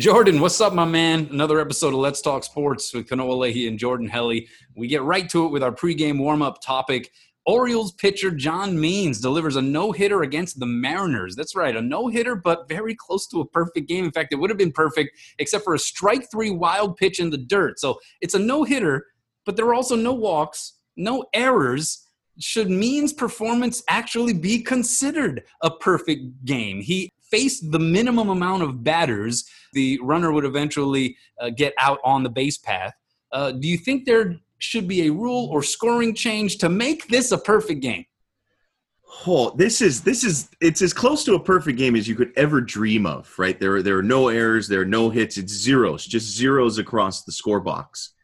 [0.00, 1.28] Jordan, what's up, my man?
[1.30, 4.32] Another episode of Let's Talk Sports with Kanoa Leahey and Jordan Helle.
[4.74, 7.10] We get right to it with our pregame warm-up topic.
[7.44, 11.36] Orioles pitcher John Means delivers a no-hitter against the Mariners.
[11.36, 14.06] That's right, a no-hitter, but very close to a perfect game.
[14.06, 17.28] In fact, it would have been perfect except for a strike three wild pitch in
[17.28, 17.78] the dirt.
[17.78, 19.04] So it's a no-hitter,
[19.44, 22.06] but there are also no walks, no errors.
[22.38, 26.80] Should Means' performance actually be considered a perfect game?
[26.80, 32.22] He faced the minimum amount of batters, the runner would eventually uh, get out on
[32.22, 32.92] the base path.
[33.32, 37.32] Uh, do you think there should be a rule or scoring change to make this
[37.32, 38.04] a perfect game?
[39.26, 42.32] Oh, this is this is it's as close to a perfect game as you could
[42.36, 43.58] ever dream of, right?
[43.58, 47.32] There there are no errors, there are no hits, it's zeros, just zeros across the
[47.32, 48.14] score box.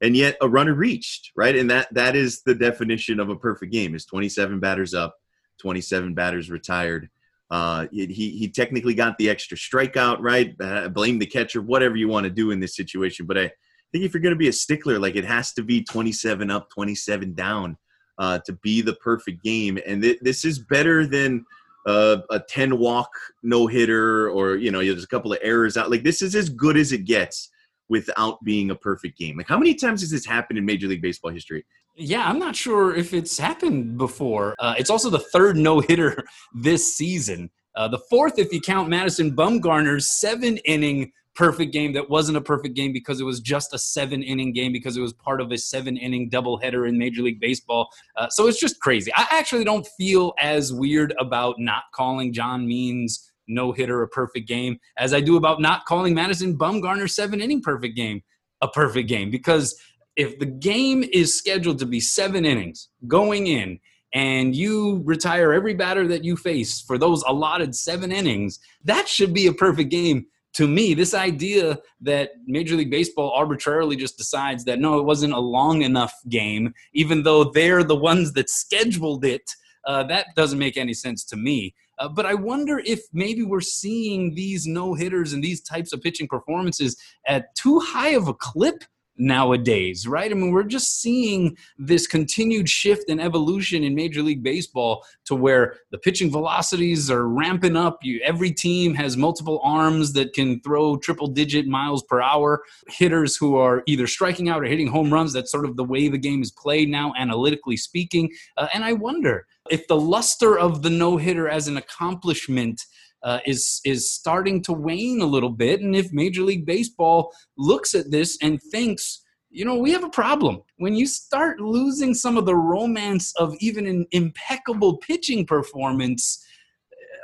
[0.00, 1.56] And yet a runner reached, right?
[1.56, 5.16] And that that is the definition of a perfect game is 27 batters up,
[5.60, 7.10] 27 batters retired.
[7.50, 10.54] Uh, he he technically got the extra strikeout, right?
[10.60, 13.26] Uh, blame the catcher, whatever you want to do in this situation.
[13.26, 13.50] But I
[13.92, 16.68] think if you're going to be a stickler, like it has to be 27 up,
[16.70, 17.76] 27 down
[18.18, 19.78] uh, to be the perfect game.
[19.86, 21.44] And th- this is better than
[21.86, 23.10] uh, a 10 walk
[23.42, 25.90] no hitter or you know there's a couple of errors out.
[25.90, 27.50] Like this is as good as it gets
[27.88, 29.36] without being a perfect game.
[29.36, 31.64] Like how many times has this happened in Major League Baseball history?
[31.96, 34.54] Yeah, I'm not sure if it's happened before.
[34.58, 37.50] Uh, it's also the third no hitter this season.
[37.74, 42.40] Uh, the fourth, if you count Madison Bumgarner's seven inning perfect game that wasn't a
[42.40, 45.52] perfect game because it was just a seven inning game because it was part of
[45.52, 47.88] a seven inning doubleheader in Major League Baseball.
[48.16, 49.12] Uh, so it's just crazy.
[49.14, 54.46] I actually don't feel as weird about not calling John Means no hitter a perfect
[54.46, 58.22] game as I do about not calling Madison Bumgarner seven inning perfect game
[58.60, 59.78] a perfect game because
[60.16, 63.78] if the game is scheduled to be seven innings going in
[64.14, 69.32] and you retire every batter that you face for those allotted seven innings, that should
[69.32, 70.94] be a perfect game to me.
[70.94, 75.82] This idea that Major League Baseball arbitrarily just decides that no, it wasn't a long
[75.82, 79.48] enough game, even though they're the ones that scheduled it,
[79.86, 81.74] uh, that doesn't make any sense to me.
[81.98, 86.00] Uh, but I wonder if maybe we're seeing these no hitters and these types of
[86.00, 88.84] pitching performances at too high of a clip
[89.18, 90.30] nowadays, right?
[90.30, 95.34] I mean, we're just seeing this continued shift and evolution in Major League Baseball to
[95.34, 97.98] where the pitching velocities are ramping up.
[98.02, 102.62] You, every team has multiple arms that can throw triple digit miles per hour.
[102.88, 105.32] Hitters who are either striking out or hitting home runs.
[105.32, 108.30] That's sort of the way the game is played now, analytically speaking.
[108.56, 112.84] Uh, and I wonder if the luster of the no hitter as an accomplishment
[113.22, 115.80] uh, is is starting to wane a little bit.
[115.80, 120.10] And if Major League Baseball looks at this and thinks, you know, we have a
[120.10, 126.44] problem when you start losing some of the romance of even an impeccable pitching performance.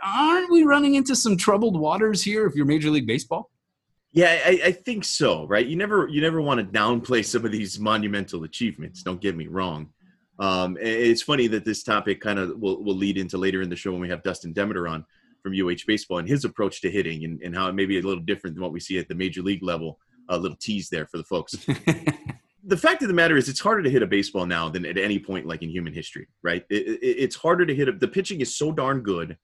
[0.06, 3.50] Aren't we running into some troubled waters here if you're Major League Baseball?
[4.12, 5.46] Yeah, I, I, think so.
[5.46, 5.66] Right?
[5.66, 9.02] You never you never want to downplay some of these monumental achievements.
[9.02, 9.88] Don't get me wrong.
[10.38, 13.76] Um, it's funny that this topic kind of will, will lead into later in the
[13.76, 15.04] show when we have Dustin Demeter on
[15.42, 18.02] from UH Baseball and his approach to hitting and, and how it may be a
[18.02, 19.98] little different than what we see at the major league level.
[20.30, 21.52] A little tease there for the folks.
[22.64, 24.96] the fact of the matter is, it's harder to hit a baseball now than at
[24.96, 26.64] any point, like in human history, right?
[26.70, 27.88] It, it, it's harder to hit.
[27.88, 29.36] A, the pitching is so darn good,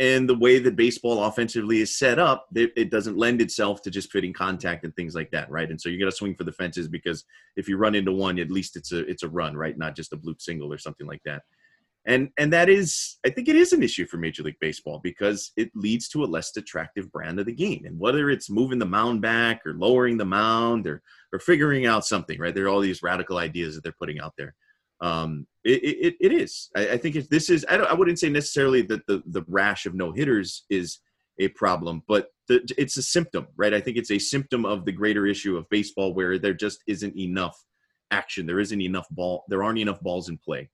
[0.00, 4.10] and the way that baseball offensively is set up, it, doesn't lend itself to just
[4.10, 5.70] fitting contact and things like that, right?
[5.70, 7.24] And so you got to swing for the fences because
[7.54, 9.76] if you run into one, at least it's a it's a run, right?
[9.76, 11.42] Not just a bloop single or something like that
[12.06, 15.52] and and that is i think it is an issue for major league baseball because
[15.56, 18.86] it leads to a less attractive brand of the game and whether it's moving the
[18.86, 22.80] mound back or lowering the mound or or figuring out something right there are all
[22.80, 24.54] these radical ideas that they're putting out there
[25.00, 26.70] um it it, it is.
[26.76, 29.86] I, I think if this is I, I wouldn't say necessarily that the the rash
[29.86, 30.98] of no hitters is
[31.38, 33.74] a problem but the, it's a symptom right?
[33.74, 37.16] I think it's a symptom of the greater issue of baseball where there just isn't
[37.16, 37.56] enough
[38.10, 38.46] action.
[38.46, 40.68] There isn't enough ball there aren't enough balls in play.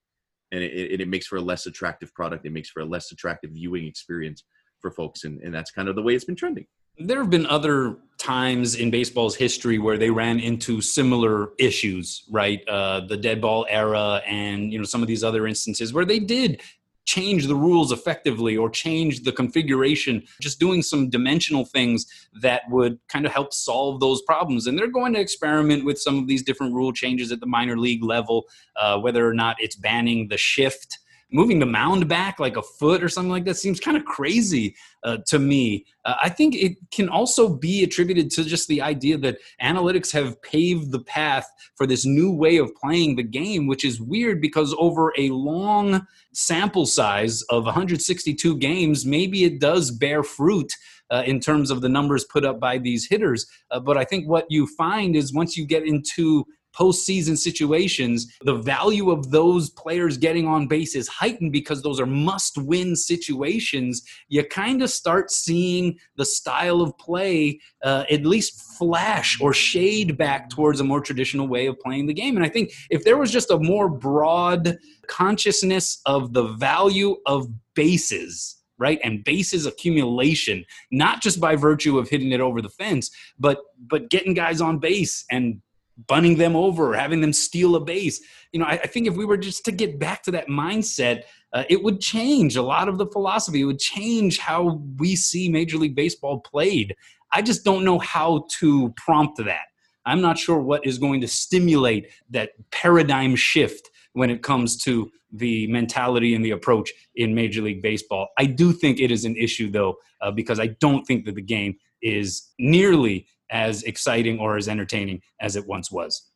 [0.51, 2.45] And it, it, makes for a less attractive product.
[2.45, 4.45] It makes for a less attractive viewing experience
[4.79, 6.65] for folks, and, and that's kind of the way it's been trending.
[6.99, 12.67] There have been other times in baseball's history where they ran into similar issues, right?
[12.67, 16.19] Uh, the dead ball era, and you know some of these other instances where they
[16.19, 16.61] did
[17.05, 22.05] change the rules effectively or change the configuration, just doing some dimensional things
[22.41, 24.67] that would kind of help solve those problems.
[24.67, 27.77] And they're going to experiment with some of these different rule changes at the minor
[27.77, 28.43] league level,
[28.75, 30.99] uh, whether or not it's banning the shift.
[31.31, 34.75] Moving the mound back like a foot or something like that seems kind of crazy
[35.03, 35.85] uh, to me.
[36.05, 40.41] Uh, I think it can also be attributed to just the idea that analytics have
[40.41, 44.73] paved the path for this new way of playing the game, which is weird because
[44.77, 50.71] over a long sample size of 162 games, maybe it does bear fruit.
[51.09, 53.45] Uh, in terms of the numbers put up by these hitters.
[53.71, 56.45] Uh, but I think what you find is once you get into
[56.75, 62.05] postseason situations, the value of those players getting on base is heightened because those are
[62.05, 64.03] must win situations.
[64.29, 70.17] You kind of start seeing the style of play uh, at least flash or shade
[70.17, 72.35] back towards a more traditional way of playing the game.
[72.35, 74.77] And I think if there was just a more broad
[75.07, 82.09] consciousness of the value of bases right and bases accumulation not just by virtue of
[82.09, 83.09] hitting it over the fence
[83.39, 85.61] but but getting guys on base and
[86.05, 88.21] bunning them over, having them steal a base.
[88.51, 91.23] You know, I, I think if we were just to get back to that mindset,
[91.53, 93.61] uh, it would change a lot of the philosophy.
[93.61, 96.95] It would change how we see Major League Baseball played.
[97.33, 99.65] I just don't know how to prompt that.
[100.05, 105.11] I'm not sure what is going to stimulate that paradigm shift when it comes to
[105.31, 108.29] the mentality and the approach in Major League Baseball.
[108.37, 111.41] I do think it is an issue, though, uh, because I don't think that the
[111.41, 116.29] game is nearly as exciting or as entertaining as it once was.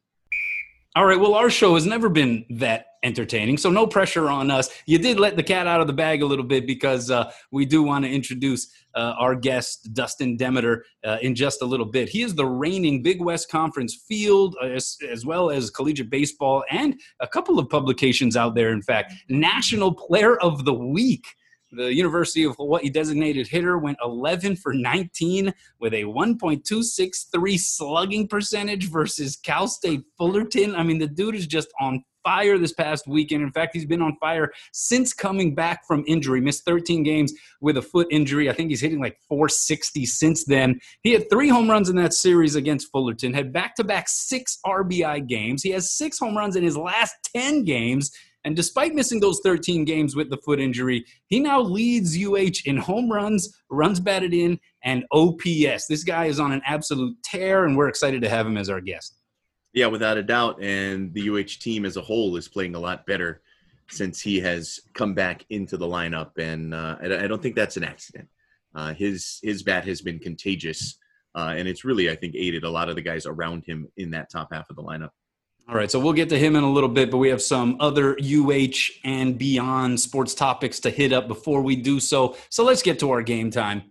[0.93, 4.69] All right, well, our show has never been that entertaining, so no pressure on us.
[4.85, 7.65] You did let the cat out of the bag a little bit because uh, we
[7.65, 12.09] do want to introduce uh, our guest, Dustin Demeter, uh, in just a little bit.
[12.09, 16.65] He is the reigning Big West Conference field, uh, as, as, well as collegiate baseball,
[16.69, 21.23] and a couple of publications out there, in fact, National Player of the Week.
[21.73, 28.89] The University of Hawaii designated hitter went 11 for 19 with a 1.263 slugging percentage
[28.89, 30.75] versus Cal State Fullerton.
[30.75, 33.41] I mean, the dude is just on fire this past weekend.
[33.41, 36.41] In fact, he's been on fire since coming back from injury.
[36.41, 38.49] Missed 13 games with a foot injury.
[38.49, 40.79] I think he's hitting like 460 since then.
[41.03, 44.59] He had three home runs in that series against Fullerton, had back to back six
[44.65, 45.63] RBI games.
[45.63, 48.11] He has six home runs in his last 10 games.
[48.43, 52.77] And despite missing those 13 games with the foot injury, he now leads UH in
[52.77, 55.87] home runs, runs batted in, and OPS.
[55.87, 58.81] This guy is on an absolute tear, and we're excited to have him as our
[58.81, 59.15] guest.
[59.73, 60.61] Yeah, without a doubt.
[60.61, 63.41] And the UH team as a whole is playing a lot better
[63.89, 66.37] since he has come back into the lineup.
[66.37, 68.27] And uh, I don't think that's an accident.
[68.73, 70.97] Uh, his his bat has been contagious,
[71.35, 74.11] uh, and it's really I think aided a lot of the guys around him in
[74.11, 75.09] that top half of the lineup.
[75.69, 77.77] All right, so we'll get to him in a little bit, but we have some
[77.79, 82.35] other UH and beyond sports topics to hit up before we do so.
[82.49, 83.83] So let's get to our game time.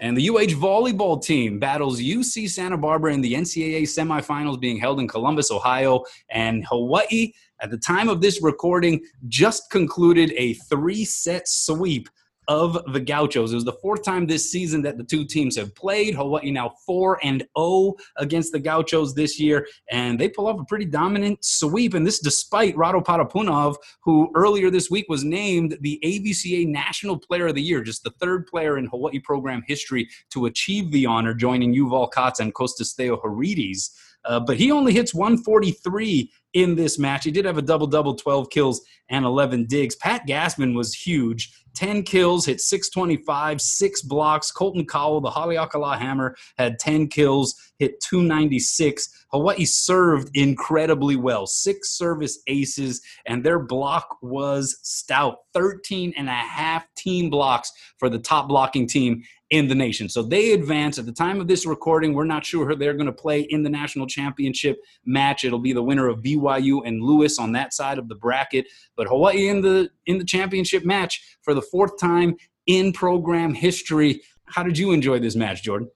[0.00, 4.98] And the UH volleyball team battles UC Santa Barbara in the NCAA semifinals being held
[4.98, 6.04] in Columbus, Ohio.
[6.30, 12.08] And Hawaii, at the time of this recording, just concluded a three set sweep
[12.48, 13.52] of the Gauchos.
[13.52, 16.14] It was the fourth time this season that the two teams have played.
[16.14, 20.64] Hawaii now 4 and 0 against the Gauchos this year, and they pull off a
[20.64, 21.94] pretty dominant sweep.
[21.94, 27.48] And this despite Rado Parapunov, who earlier this week was named the AVCA National Player
[27.48, 31.34] of the Year, just the third player in Hawaii program history to achieve the honor,
[31.34, 33.90] joining Yuval Katz and Costas Theocharidis.
[34.24, 37.24] Uh, but he only hits 143 in this match.
[37.24, 39.96] He did have a double double, 12 kills and 11 digs.
[39.96, 41.52] Pat Gasman was huge.
[41.74, 44.50] 10 kills, hit 625, six blocks.
[44.50, 49.26] Colton Cowell, the Haleakala Hammer, had 10 kills, hit 296.
[49.30, 51.46] Hawaii served incredibly well.
[51.46, 55.38] Six service aces, and their block was stout.
[55.54, 60.08] 13 and a half team blocks for the top blocking team in the nation.
[60.08, 60.98] So they advance.
[60.98, 63.62] At the time of this recording, we're not sure who they're going to play in
[63.62, 65.44] the national championship match.
[65.44, 68.66] It'll be the winner of BYU and Lewis on that side of the bracket.
[68.96, 74.22] But Hawaii in the in the championship match for the fourth time in program history.
[74.46, 75.90] How did you enjoy this match, Jordan?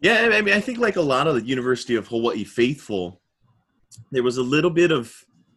[0.00, 3.20] Yeah, I mean, I think like a lot of the University of Hawaii faithful,
[4.10, 5.14] there was a little bit of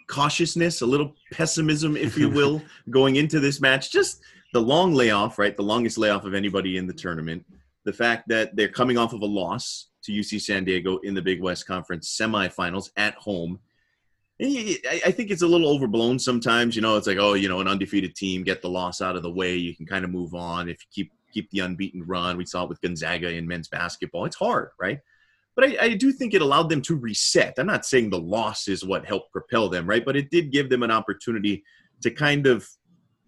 [0.07, 3.91] cautiousness, a little pessimism, if you will, going into this match.
[3.91, 4.21] Just
[4.55, 5.57] the long layoff, right?
[5.57, 7.45] The longest layoff of anybody in the tournament.
[7.83, 11.21] The fact that they're coming off of a loss to UC San Diego in the
[11.21, 13.59] Big West Conference semifinals at home.
[14.39, 16.73] Eh, I think it's a little overblown sometimes.
[16.73, 19.23] You know, it's like, oh, you know, an undefeated team, get the loss out of
[19.23, 19.57] the way.
[19.57, 22.37] You can kind of move on if you keep keep the unbeaten run.
[22.37, 24.23] We saw it with Gonzaga in men's basketball.
[24.23, 24.99] It's hard, right?
[25.57, 27.55] But I, I, do think it allowed them to reset.
[27.57, 30.05] I'm not saying the loss is what helped propel them, right?
[30.05, 31.65] But it did give them an opportunity
[32.03, 32.65] to kind of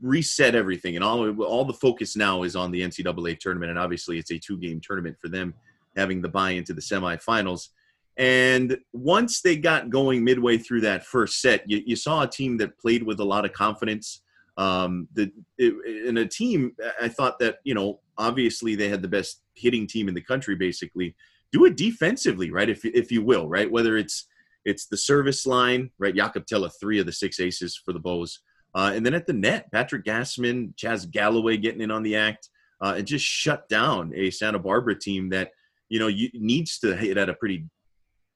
[0.02, 4.18] reset everything, and all all the focus now is on the NCAA tournament, and obviously
[4.18, 5.54] it's a two game tournament for them,
[5.96, 7.70] having the buy into the semifinals.
[8.18, 12.58] And once they got going midway through that first set, you, you saw a team
[12.58, 14.22] that played with a lot of confidence.
[14.58, 19.08] Um, the it, in a team, I thought that you know obviously they had the
[19.08, 20.56] best hitting team in the country.
[20.56, 21.16] Basically,
[21.52, 22.70] do it defensively, right?
[22.70, 23.72] If if you will, right?
[23.72, 24.28] Whether it's
[24.66, 26.16] it's the service line, right?
[26.16, 28.42] Jakob Thelle, three of the six aces for the Bows,
[28.76, 32.50] uh, and then at the net, Patrick Gasman, Chaz Galloway getting in on the act,
[32.82, 35.52] uh, and just shut down a Santa Barbara team that
[35.90, 37.66] you know you, needs to hit at a pretty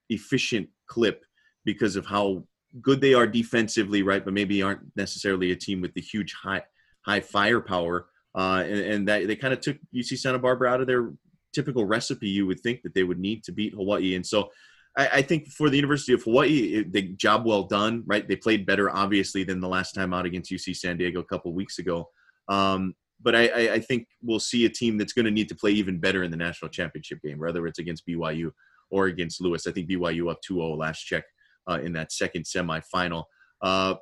[0.09, 1.23] efficient clip
[1.65, 2.43] because of how
[2.81, 4.23] good they are defensively, right?
[4.23, 6.63] But maybe aren't necessarily a team with the huge high
[7.05, 8.07] high firepower.
[8.33, 11.11] Uh, and, and that they kind of took UC Santa Barbara out of their
[11.53, 12.29] typical recipe.
[12.29, 14.49] You would think that they would need to beat Hawaii, and so
[14.97, 18.03] I, I think for the University of Hawaii, it, the job well done.
[18.05, 21.25] Right, they played better obviously than the last time out against UC San Diego a
[21.25, 22.09] couple weeks ago.
[22.47, 25.71] Um, but I, I, think we'll see a team that's going to need to play
[25.71, 28.51] even better in the national championship game, whether it's against BYU
[28.89, 29.67] or against Lewis.
[29.67, 31.23] I think BYU up 2-0 last check
[31.69, 33.25] uh, in that second semifinal.
[33.61, 33.95] Uh,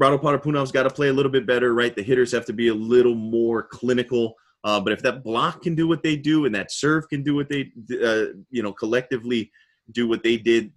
[0.00, 1.94] Rado Parapunov's got to play a little bit better, right?
[1.94, 4.34] The hitters have to be a little more clinical.
[4.62, 7.34] Uh, but if that block can do what they do and that serve can do
[7.34, 9.50] what they, uh, you know, collectively
[9.92, 10.72] do what they did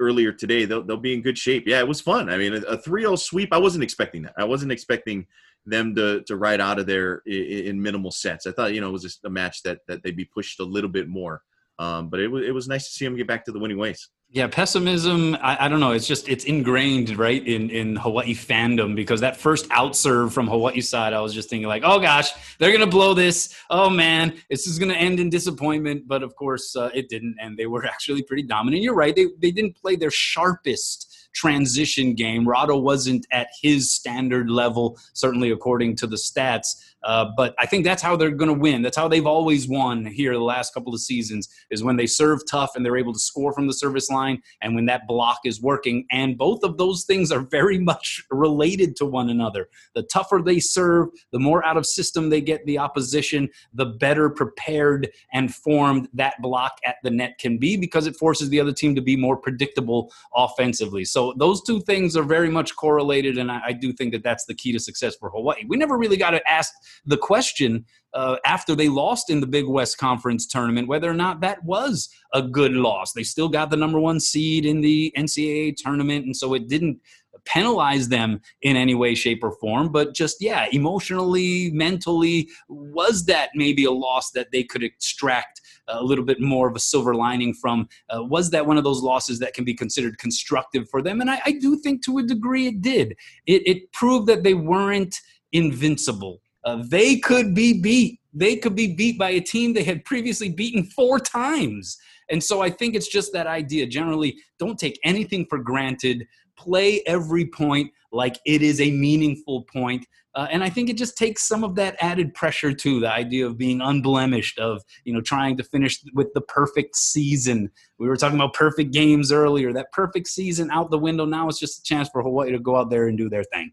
[0.00, 1.64] earlier today, they'll, they'll be in good shape.
[1.66, 2.28] Yeah, it was fun.
[2.28, 4.34] I mean, a 3-0 sweep, I wasn't expecting that.
[4.36, 5.26] I wasn't expecting
[5.64, 8.46] them to, to ride out of there in, in minimal sets.
[8.46, 10.64] I thought, you know, it was just a match that, that they'd be pushed a
[10.64, 11.42] little bit more.
[11.78, 13.76] Um, but it was it was nice to see him get back to the winning
[13.76, 14.08] ways.
[14.28, 15.36] Yeah, pessimism.
[15.36, 15.92] I, I, don't know.
[15.92, 20.48] It's just it's ingrained right in in Hawaii fandom because that first out serve from
[20.48, 23.54] Hawaii side, I was just thinking like, oh gosh, they're gonna blow this.
[23.70, 26.08] Oh man, this is gonna end in disappointment.
[26.08, 28.82] But of course, uh, it didn't, and they were actually pretty dominant.
[28.82, 29.14] You're right.
[29.14, 32.44] They they didn't play their sharpest transition game.
[32.44, 36.82] Rado wasn't at his standard level, certainly according to the stats.
[37.06, 38.82] Uh, but I think that's how they're going to win.
[38.82, 42.40] That's how they've always won here the last couple of seasons is when they serve
[42.50, 45.62] tough and they're able to score from the service line and when that block is
[45.62, 46.04] working.
[46.10, 49.68] And both of those things are very much related to one another.
[49.94, 54.28] The tougher they serve, the more out of system they get the opposition, the better
[54.28, 58.72] prepared and formed that block at the net can be because it forces the other
[58.72, 61.04] team to be more predictable offensively.
[61.04, 64.46] So those two things are very much correlated, and I, I do think that that's
[64.46, 65.64] the key to success for Hawaii.
[65.68, 66.72] We never really got to ask
[67.04, 67.84] the question
[68.14, 72.08] uh, after they lost in the Big West Conference tournament whether or not that was
[72.32, 73.12] a good loss.
[73.12, 76.98] They still got the number one seed in the NCAA tournament, and so it didn't
[77.44, 79.90] penalize them in any way, shape, or form.
[79.90, 86.02] But just, yeah, emotionally, mentally, was that maybe a loss that they could extract a
[86.02, 87.88] little bit more of a silver lining from?
[88.10, 91.20] Uh, was that one of those losses that can be considered constructive for them?
[91.20, 93.16] And I, I do think to a degree it did.
[93.46, 95.20] It, it proved that they weren't
[95.52, 98.20] invincible uh, they could be beat.
[98.34, 101.96] They could be beat by a team they had previously beaten four times.
[102.28, 103.86] And so I think it's just that idea.
[103.86, 106.26] Generally, don't take anything for granted.
[106.58, 110.06] Play every point like it is a meaningful point.
[110.34, 113.00] Uh, and I think it just takes some of that added pressure too.
[113.00, 117.70] The idea of being unblemished, of you know trying to finish with the perfect season.
[117.98, 119.72] We were talking about perfect games earlier.
[119.72, 121.24] That perfect season out the window.
[121.24, 123.72] Now it's just a chance for Hawaii to go out there and do their thing.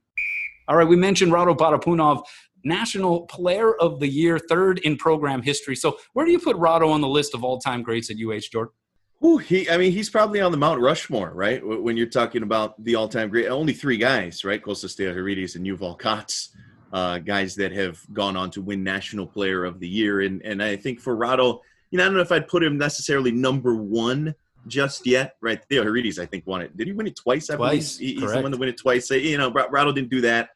[0.69, 2.23] All right, we mentioned Rado Parapunov
[2.63, 5.75] National Player of the Year, third in program history.
[5.75, 8.49] So, where do you put Rado on the list of all time greats at UH,
[8.51, 8.73] Jordan?
[9.23, 11.65] Ooh, he, I mean, he's probably on the Mount Rushmore, right?
[11.65, 14.61] When you're talking about the all-time great, only three guys, right?
[14.61, 16.49] Costas Theocharidis and Yuval Katz,
[16.91, 20.21] uh, guys that have gone on to win National Player of the Year.
[20.21, 22.77] And and I think for Rado, you know, I don't know if I'd put him
[22.77, 24.35] necessarily number one
[24.67, 25.63] just yet, right?
[25.69, 26.75] Theo Theocharidis, I think, won it.
[26.75, 27.49] Did he win it twice?
[27.49, 29.09] I twice, believe he's the one that win it twice.
[29.09, 30.49] You know, Rado didn't do that.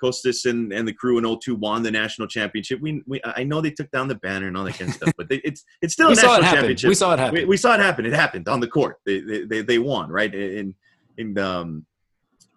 [0.00, 2.80] Costas and, and the crew in 02 won the national championship.
[2.80, 5.12] We, we I know they took down the banner and all that kind of stuff,
[5.16, 6.88] but they, it's it's still a national championship.
[6.88, 7.34] We saw it happen.
[7.34, 8.06] We, we, saw it happen.
[8.06, 8.96] It happened on the court.
[9.06, 10.74] They they, they, they won right in
[11.16, 11.86] in um,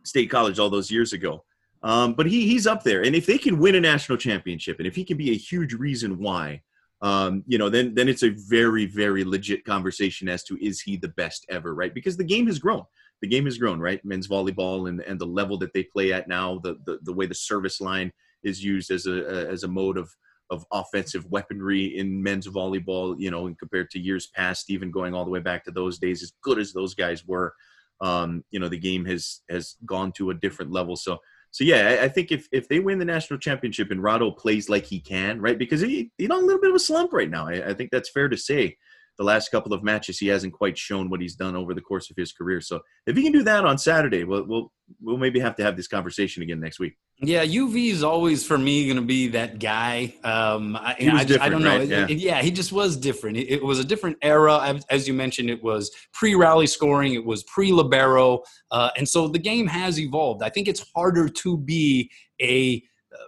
[0.03, 1.43] state college all those years ago.
[1.83, 4.87] Um, but he he's up there, and if they can win a national championship, and
[4.87, 6.61] if he can be a huge reason why,
[7.01, 10.97] um, you know, then then it's a very very legit conversation as to is he
[10.97, 11.93] the best ever, right?
[11.93, 12.83] Because the game has grown
[13.21, 14.03] the game has grown, right?
[14.05, 17.25] Men's volleyball and, and the level that they play at now, the, the, the way
[17.25, 18.11] the service line
[18.43, 20.09] is used as a, as a mode of,
[20.49, 25.25] of offensive weaponry in men's volleyball, you know, compared to years past, even going all
[25.25, 27.53] the way back to those days, as good as those guys were,
[28.01, 30.95] um, you know, the game has, has gone to a different level.
[30.95, 31.17] So,
[31.51, 34.69] so yeah, I, I think if, if they win the national championship and Rado plays
[34.69, 37.29] like he can, right, because he, you know, a little bit of a slump right
[37.29, 37.47] now.
[37.47, 38.77] I, I think that's fair to say.
[39.17, 42.09] The last couple of matches he hasn't quite shown what he's done over the course
[42.09, 42.61] of his career.
[42.61, 44.71] So if he can do that on Saturday, we'll we'll,
[45.01, 46.93] we'll maybe have to have this conversation again next week.
[47.19, 50.13] Yeah, UV is always for me going to be that guy.
[50.23, 51.77] Um, I, He was I, just- I don't know.
[51.79, 51.87] right?
[51.87, 52.05] Yeah.
[52.07, 53.37] it- yeah, he just was different.
[53.37, 55.49] It, it was a different era, as, you mentioned.
[55.49, 57.15] It was pre-rally scoring.
[57.15, 60.43] It was pre-libero, uh, and so the game has evolved.
[60.43, 62.83] I think it's harder to be a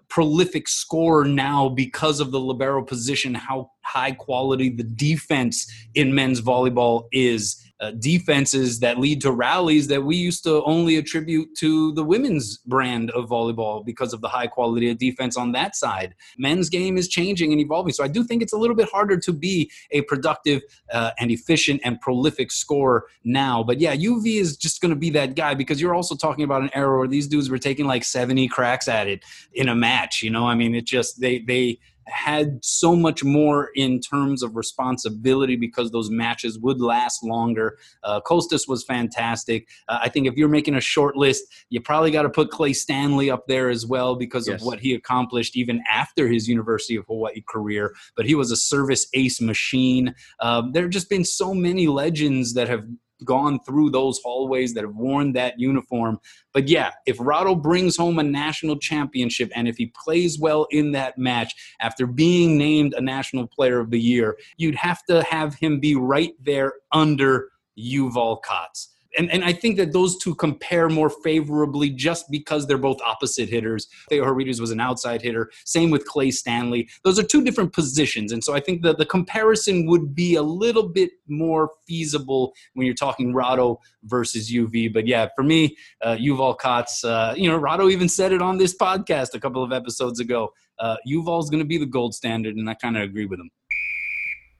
[0.09, 6.41] prolific scorer now because of the libero position, how high quality the defense in men's
[6.41, 7.63] volleyball is.
[7.81, 12.57] Uh, defenses that lead to rallies that we used to only attribute to the women's
[12.57, 16.13] brand of volleyball because of the high quality of defense on that side.
[16.37, 17.93] Men's game is changing and evolving.
[17.93, 21.31] So I do think it's a little bit harder to be a productive uh, and
[21.31, 23.63] efficient and prolific scorer now.
[23.63, 26.63] But yeah, UV is just going to be that guy because you're also talking about
[26.63, 30.21] an era where these dudes were taking like 70 cracks at it in a match.
[30.21, 34.55] You know, I mean, it just, they, they, had so much more in terms of
[34.55, 37.77] responsibility because those matches would last longer.
[38.03, 39.67] Uh, Costas was fantastic.
[39.87, 42.73] Uh, I think if you're making a short list, you probably got to put Clay
[42.73, 44.61] Stanley up there as well because Yes.
[44.61, 47.93] of what he accomplished even after his University of Hawaii career.
[48.15, 50.15] But he was a service ace machine.
[50.39, 52.85] Um, there have just been so many legends that have
[53.23, 56.19] gone through those hallways that have worn that uniform.
[56.53, 60.91] But yeah, if Rado brings home a national championship and if he plays well in
[60.93, 65.55] that match after being named a national player of the year, you'd have to have
[65.55, 68.89] him be right there under Yuval Katz.
[69.17, 73.49] And, and I think that those two compare more favorably just because they're both opposite
[73.49, 73.87] hitters.
[74.11, 75.49] Theocharidis was an outside hitter.
[75.65, 76.87] Same with Clay Stanley.
[77.03, 78.31] Those are two different positions.
[78.31, 82.85] And so I think that the comparison would be a little bit more feasible when
[82.85, 84.93] you're talking Rado versus UV.
[84.93, 88.57] But yeah, for me, uh, Yuval Katz, uh, you know, Rado even said it on
[88.57, 90.53] this podcast a couple of episodes ago.
[90.77, 93.49] Uh, Yuval's going to be the gold standard, and I kind of agree with him.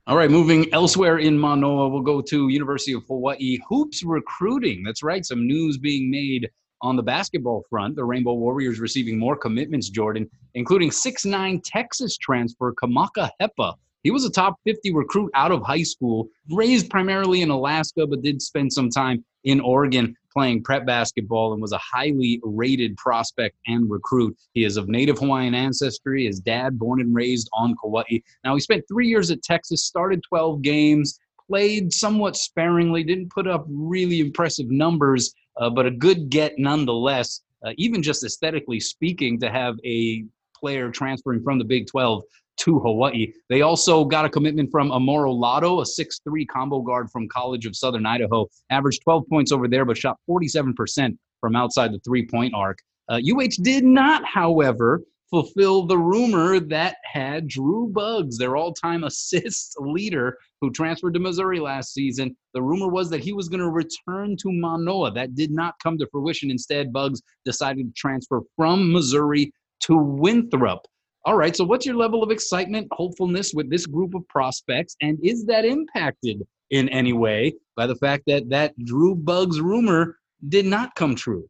[0.10, 4.82] All right, moving elsewhere in Manoa, we'll go to University of Hawaii hoops recruiting.
[4.84, 6.50] That's right, some news being made
[6.82, 7.96] on the basketball front.
[7.96, 13.76] The Rainbow Warriors receiving more commitments, Jordan, including 6'9 Texas transfer Kamaka Hepa.
[14.04, 18.22] He was a top 50 recruit out of high school, raised primarily in Alaska, but
[18.22, 23.58] did spend some time in Oregon playing prep basketball and was a highly rated prospect
[23.68, 24.38] and recruit.
[24.54, 26.26] He is of native Hawaiian ancestry.
[26.26, 28.20] His dad, born and raised on Kauai.
[28.44, 33.48] Now, he spent three years at Texas, started 12 games, played somewhat sparingly, didn't put
[33.48, 39.40] up really impressive numbers, uh, but a good get nonetheless, uh, even just aesthetically speaking,
[39.40, 40.24] to have a
[40.56, 42.24] player transferring from the Big 12
[42.60, 43.32] to Hawaii.
[43.50, 47.76] They also got a commitment from Amoro Lado, a 6'3 combo guard from College of
[47.76, 48.48] Southern Idaho.
[48.70, 52.80] Averaged 12 points over there, but shot 47% from outside the three point arc.
[53.10, 59.04] Uh, UH did not, however, fulfill the rumor that had Drew Buggs, their all time
[59.06, 62.36] assist leader, who transferred to Missouri last season.
[62.54, 65.12] The rumor was that he was going to return to Manoa.
[65.12, 66.52] That did not come to fruition.
[66.52, 70.86] Instead, Buggs decided to transfer from Missouri to Winthrop.
[71.26, 75.20] All right, so what's your level of excitement, hopefulness with this group of prospects, and
[75.22, 80.66] is that impacted in any way by the fact that that Drew Buggs rumor did
[80.66, 81.50] not come true?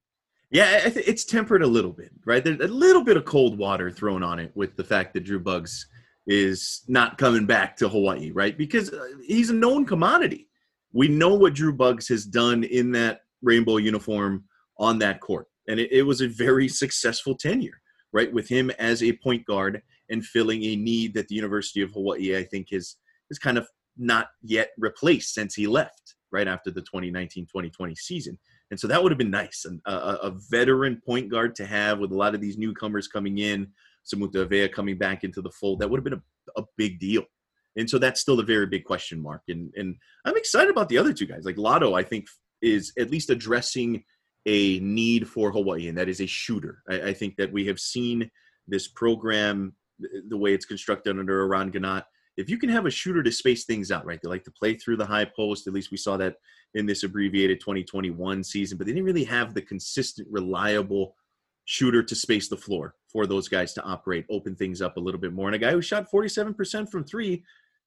[0.51, 2.43] Yeah, it's tempered a little bit, right?
[2.43, 5.39] There's a little bit of cold water thrown on it with the fact that Drew
[5.39, 5.87] Buggs
[6.25, 8.57] is not coming back to Hawaii, right?
[8.57, 10.47] Because uh, he's a known commodity.
[10.91, 14.45] We know what Drew Buggs has done in that rainbow uniform
[14.79, 17.79] on that court, and it, it was a very successful tenure,
[18.13, 18.31] right?
[18.31, 22.37] With him as a point guard and filling a need that the University of Hawaii,
[22.37, 22.97] I think, is
[23.29, 23.67] is kind of
[23.97, 28.39] not yet replaced since he left right after the 2019-2020 season.
[28.71, 31.99] And so that would have been nice, and a, a veteran point guard to have
[31.99, 33.67] with a lot of these newcomers coming in,
[34.05, 35.79] Samuta Avea coming back into the fold.
[35.79, 36.21] That would have been
[36.55, 37.23] a, a big deal.
[37.77, 39.41] And so that's still a very big question mark.
[39.47, 39.95] And and
[40.25, 41.45] I'm excited about the other two guys.
[41.45, 42.27] Like Lado, I think
[42.61, 44.03] is at least addressing
[44.45, 46.83] a need for Hawaii, and that is a shooter.
[46.89, 48.29] I, I think that we have seen
[48.67, 49.73] this program,
[50.27, 52.03] the way it's constructed under Eran Ganot.
[52.37, 54.19] If you can have a shooter to space things out, right?
[54.21, 55.67] They like to play through the high post.
[55.67, 56.35] At least we saw that
[56.73, 61.15] in this abbreviated 2021 season, but they didn't really have the consistent, reliable
[61.65, 65.19] shooter to space the floor for those guys to operate, open things up a little
[65.19, 65.47] bit more.
[65.47, 67.43] And a guy who shot 47% from three,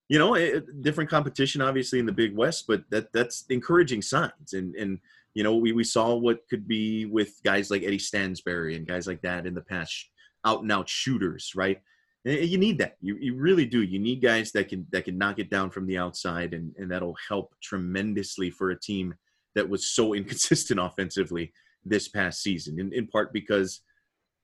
[0.08, 4.52] you know, it, different competition obviously in the Big West, but that that's encouraging signs.
[4.52, 4.98] And and
[5.34, 9.06] you know, we we saw what could be with guys like Eddie Stansberry and guys
[9.06, 10.10] like that in the past,
[10.44, 11.80] out and out shooters, right?
[12.24, 12.96] And You need that.
[13.00, 13.82] You, you really do.
[13.82, 16.90] You need guys that can that can knock it down from the outside, and, and
[16.90, 19.14] that'll help tremendously for a team
[19.54, 21.52] that was so inconsistent offensively
[21.84, 22.78] this past season.
[22.78, 23.80] In, in part because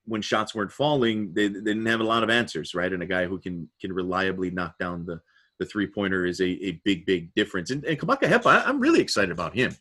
[0.05, 2.91] when shots weren't falling, they, they didn't have a lot of answers, right?
[2.91, 5.21] And a guy who can can reliably knock down the
[5.59, 7.69] the three pointer is a, a big, big difference.
[7.69, 9.75] And, and Kamaka Hepa, I'm really excited about him.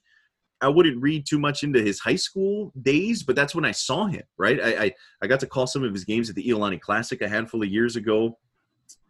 [0.60, 4.06] I wouldn't read too much into his high school days, but that's when I saw
[4.06, 4.60] him, right?
[4.60, 7.28] I, I, I got to call some of his games at the Iolani Classic a
[7.28, 8.36] handful of years ago.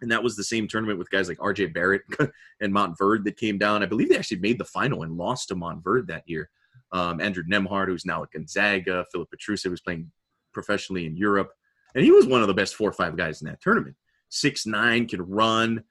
[0.02, 2.02] And that was the same tournament with guys like RJ Barrett
[2.60, 3.82] and Montverde that came down.
[3.82, 6.50] I believe they actually made the final and lost to Montverde that year.
[6.92, 10.10] Um, Andrew Nembhard, who's now at Gonzaga, Filip Petrusev was playing
[10.52, 11.52] professionally in Europe.
[11.94, 13.96] And he was one of the best four or five guys in that tournament.
[14.28, 15.82] Six nine, can run,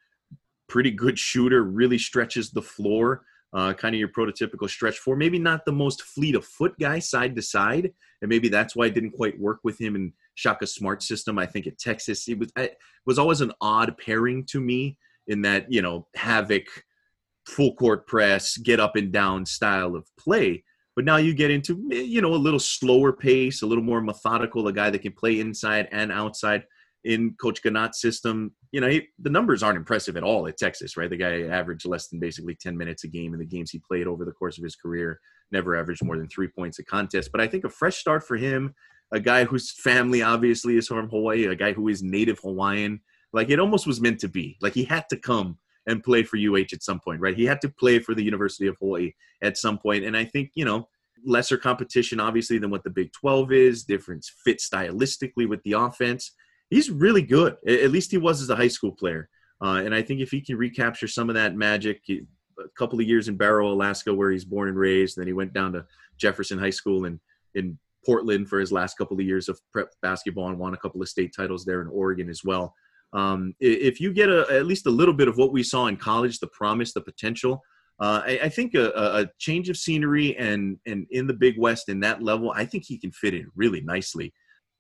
[0.68, 5.16] pretty good shooter, really stretches the floor uh, kind of your prototypical stretch four.
[5.16, 8.88] Maybe not the most fleet of foot guy side to side, and maybe that's why
[8.88, 11.40] it didn't quite work with him in Shaka Smart system.
[11.40, 15.42] I think at Texas, it was it was always an odd pairing to me in
[15.44, 16.66] that you know havoc,
[17.46, 20.64] full court press, get up and down style of play.
[20.96, 24.68] But now you get into you know a little slower pace, a little more methodical,
[24.68, 26.64] a guy that can play inside and outside
[27.08, 30.98] in Coach Ganot's system, you know, he, the numbers aren't impressive at all at Texas,
[30.98, 31.10] right?
[31.10, 34.08] The guy averaged less than basically 10 minutes a game in the games he played
[34.08, 37.32] over the course of his career, never averaged more than three points a contest.
[37.32, 38.76] But I think a fresh start for him,
[39.14, 43.00] a guy whose family obviously is from Hawaii, a guy who is native Hawaiian,
[43.32, 44.58] like it almost was meant to be.
[44.62, 47.38] Like he had to come and play for UH at some point, right?
[47.38, 50.04] He had to play for the University of Hawaii at some point.
[50.04, 50.90] And I think, you know,
[51.26, 56.34] lesser competition obviously than what the Big 12 is, different fit stylistically with the offense
[56.70, 57.58] he's really good.
[57.68, 59.30] At least he was as a high school player.
[59.62, 62.20] Uh, and I think if he can recapture some of that magic, a
[62.78, 65.54] couple of years in Barrow, Alaska, where he's born and raised, and then he went
[65.54, 65.86] down to
[66.18, 67.20] Jefferson High School in
[67.56, 71.02] in Portland for his last couple of years of prep basketball and won a couple
[71.02, 72.74] of state titles there in Oregon as well.
[73.14, 75.98] Um, if you get a, at least a little bit of what we saw in
[75.98, 77.64] college, the promise, the potential,
[78.00, 81.90] uh, I, I, think a, a, change of scenery and and in the Big West
[81.90, 84.34] in that level, I think he can fit in really nicely.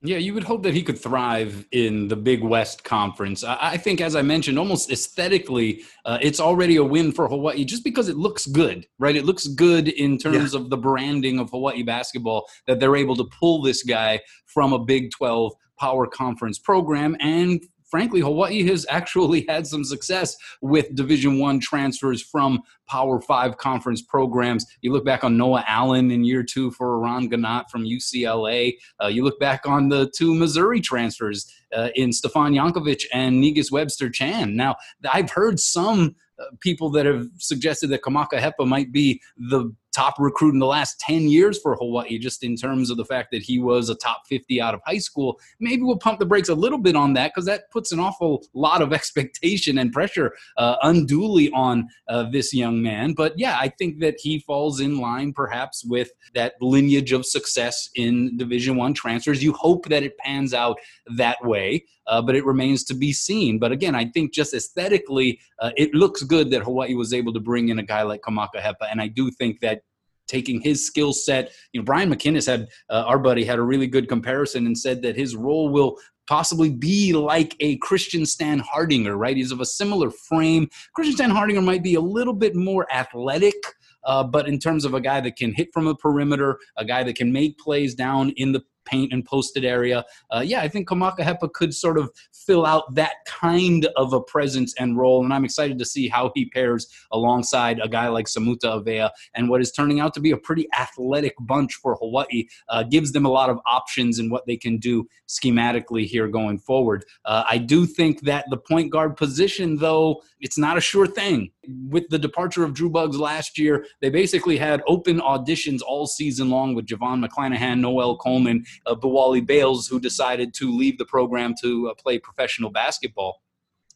[0.03, 3.43] Yeah, you would hope that he could thrive in the Big West Conference.
[3.43, 7.83] I, think, as I mentioned, almost aesthetically, uh, it's already a win for Hawaii just
[7.83, 9.15] because it looks good, right?
[9.15, 10.59] It looks good in terms yeah.
[10.59, 14.77] of the branding of Hawaii basketball that they're able to pull this guy from a
[14.77, 21.39] Big 12 power conference program and frankly, Hawaii has actually had some success with Division
[21.39, 24.65] One transfers from Power Five conference programs.
[24.81, 28.73] You look back on Noah Allen in year two for Eran Ganot from UCLA.
[29.01, 33.71] Uh, you look back on the two Missouri transfers uh, in Stefan Jankovic and Negus
[33.71, 34.55] Webster Chan.
[34.55, 34.75] Now,
[35.11, 40.15] I've heard some uh, people that have suggested that Kamaka Hepa might be the top
[40.19, 43.41] recruit in the last 10 years for Hawaii, just in terms of the fact that
[43.41, 45.39] he was a top 50 out of high school.
[45.59, 48.45] Maybe we'll pump the brakes a little bit on that because that puts an awful
[48.53, 53.13] lot of expectation and pressure uh, unduly on uh, this young man.
[53.13, 57.89] But yeah, I think that he falls in line perhaps with that lineage of success
[57.95, 59.43] in Division One transfers.
[59.43, 60.77] You hope that it pans out
[61.15, 61.85] that way.
[62.07, 63.59] Uh, but it remains to be seen.
[63.59, 67.41] But again, I think just aesthetically, uh, it looks good that Hawaii was able to
[67.41, 69.81] bring in a guy like Kamaka Hepa, and I do think that
[70.27, 71.51] taking his skill set.
[71.73, 75.01] You know, Brian McInnes had uh, our buddy had a really good comparison and said
[75.01, 79.35] that his role will possibly be like a Christian Stan Hardinger, right?
[79.35, 80.69] He's of a similar frame.
[80.93, 83.55] Christian Stan Hardinger might be a little bit more athletic.
[84.03, 87.03] Uh, but in terms of a guy that can hit from a perimeter, a guy
[87.03, 90.03] that can make plays down in the paint and posted area.
[90.31, 94.21] Uh, yeah, I think Kamaka Hepa could sort of fill out that kind of a
[94.21, 98.25] presence and role, and I'm excited to see how he pairs alongside a guy like
[98.27, 102.47] Samuta Avea and what is turning out to be a pretty athletic bunch for Hawaii.
[102.69, 106.57] Uh, gives them a lot of options in what they can do schematically here going
[106.57, 107.05] forward.
[107.25, 111.51] Uh, I do think that the point guard position, though, it's not a sure thing.
[111.89, 116.49] With the departure of Drew Buggs last year, they basically had open auditions all season
[116.49, 121.53] long with JoVon McClanahan, Noel Coleman, uh, Biwali Bales, who decided to leave the program
[121.61, 123.41] to uh, play professional basketball.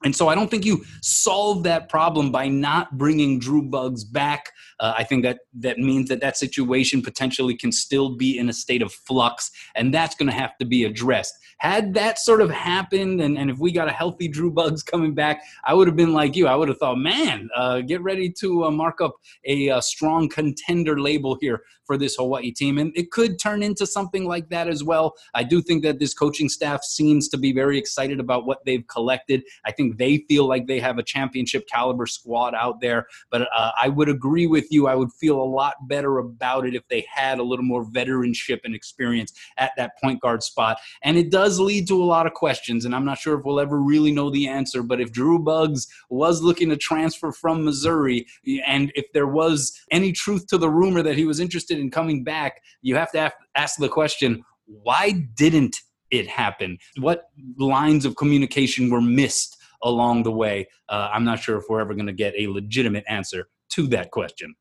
[0.03, 4.51] And so I don't think you solve that problem by not bringing Drew Buggs back.
[4.79, 8.53] Uh, I think that that means that that situation potentially can still be in a
[8.53, 11.35] state of flux, and that's going to have to be addressed.
[11.59, 15.13] Had that sort of happened, and, and if we got a healthy Drew Buggs coming
[15.13, 16.47] back, I would have been like you.
[16.47, 19.81] I would have thought, man, uh, get ready to uh, mark up a, a, uh,
[19.81, 22.77] strong contender label here for this Hawaii team.
[22.77, 25.13] And it could turn into something like that as well.
[25.33, 28.85] I do think that this coaching staff seems to be very excited about what they've
[28.87, 29.43] collected.
[29.65, 33.07] I think they feel like they have a championship caliber squad out there.
[33.29, 34.87] But uh, I would agree with you.
[34.87, 38.59] I would feel a lot better about it if they had a little more veteranship
[38.63, 40.77] and experience at that point guard spot.
[41.03, 42.85] And it does lead to a lot of questions.
[42.85, 44.83] And I'm not sure if we'll ever really know the answer.
[44.83, 48.25] But if Drew Buggs was looking to transfer from Missouri,
[48.65, 52.23] and if there was any truth to the rumor that he was interested in coming
[52.23, 55.77] back, you have to ask the question why didn't
[56.11, 56.77] it happen?
[56.99, 60.67] What lines of communication were missed along the way?
[60.89, 64.11] Uh, I'm not sure if we're ever going to get a legitimate answer to that
[64.11, 64.55] question.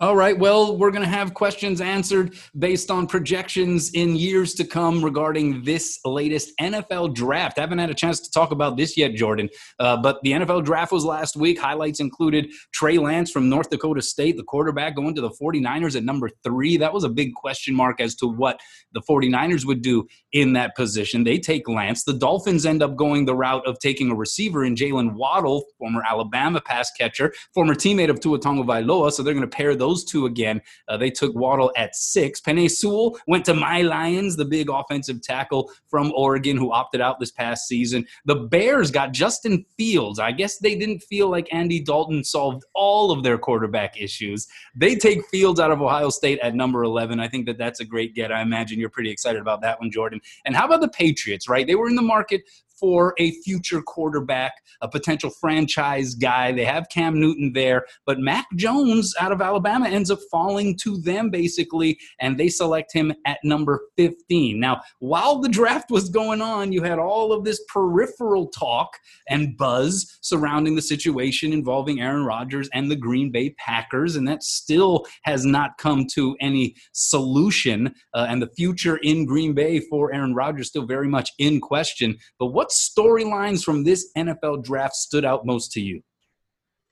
[0.00, 0.36] All right.
[0.36, 5.62] Well, we're going to have questions answered based on projections in years to come regarding
[5.62, 7.58] this latest NFL draft.
[7.58, 10.64] I haven't had a chance to talk about this yet, Jordan, uh, but the NFL
[10.64, 11.60] draft was last week.
[11.60, 16.02] Highlights included Trey Lance from North Dakota State, the quarterback, going to the 49ers at
[16.02, 16.76] number three.
[16.76, 18.58] That was a big question mark as to what
[18.94, 21.22] the 49ers would do in that position.
[21.22, 22.02] They take Lance.
[22.02, 26.02] The Dolphins end up going the route of taking a receiver in Jaylen Waddle, former
[26.02, 29.12] Alabama pass catcher, former teammate of Tua Tagovailoa.
[29.12, 30.62] So they're going to pair those two again.
[30.88, 32.40] Uh, they took Waddle at six.
[32.40, 37.20] Penei Sewell went to my Lions, the big offensive tackle from Oregon who opted out
[37.20, 38.06] this past season.
[38.24, 40.18] The Bears got Justin Fields.
[40.18, 44.46] I guess they didn't feel like Andy Dalton solved all of their quarterback issues.
[44.74, 47.20] They take Fields out of Ohio State at number 11.
[47.20, 48.32] I think that that's a great get.
[48.32, 50.20] I imagine you're pretty excited about that one, Jordan.
[50.46, 51.66] And how about the Patriots, right?
[51.66, 52.42] They were in the market
[52.78, 56.52] for a future quarterback, a potential franchise guy.
[56.52, 60.98] They have Cam Newton there, but Mac Jones out of Alabama ends up falling to
[60.98, 64.58] them basically, and they select him at number 15.
[64.58, 69.56] Now, while the draft was going on, you had all of this peripheral talk and
[69.56, 75.06] buzz surrounding the situation involving Aaron Rodgers and the Green Bay Packers, and that still
[75.22, 77.94] has not come to any solution.
[78.12, 81.60] Uh, and the future in Green Bay for Aaron Rodgers is still very much in
[81.60, 82.16] question.
[82.38, 86.00] But what what storylines from this NFL draft stood out most to you?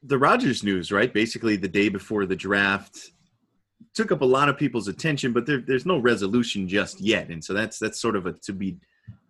[0.02, 1.12] The Rodgers news, right?
[1.12, 3.12] Basically, the day before the draft
[3.94, 7.42] took up a lot of people's attention, but there, there's no resolution just yet, and
[7.42, 8.76] so that's that's sort of a to be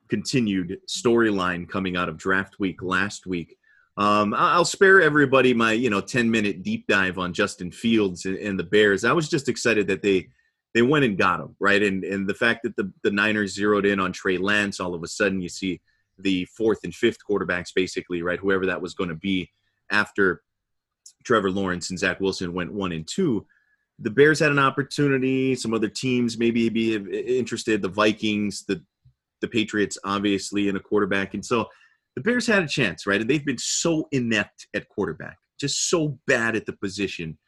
[0.08, 3.56] continued storyline coming out of draft week last week.
[3.96, 8.36] Um, I'll spare everybody my you know 10 minute deep dive on Justin Fields and,
[8.38, 9.04] and, the Bears.
[9.04, 10.28] I was just excited that they
[10.74, 13.86] they went and got him right, and and the fact that the the Niners zeroed
[13.86, 15.80] in on Trey Lance, all of a sudden you see
[16.22, 18.38] the fourth and fifth quarterbacks, basically, right?
[18.38, 19.50] Whoever that was going to be
[19.90, 20.42] after
[21.24, 23.46] Trevor Lawrence and Zach Wilson went one and two.
[23.98, 25.54] The Bears had an opportunity.
[25.54, 27.82] Some other teams maybe be interested.
[27.82, 28.82] The Vikings, the
[29.40, 31.68] the Patriots, obviously, in a quarterback, and so
[32.14, 33.20] the Bears had a chance, right?
[33.20, 37.38] And they've been so inept at quarterback, just so bad at the position.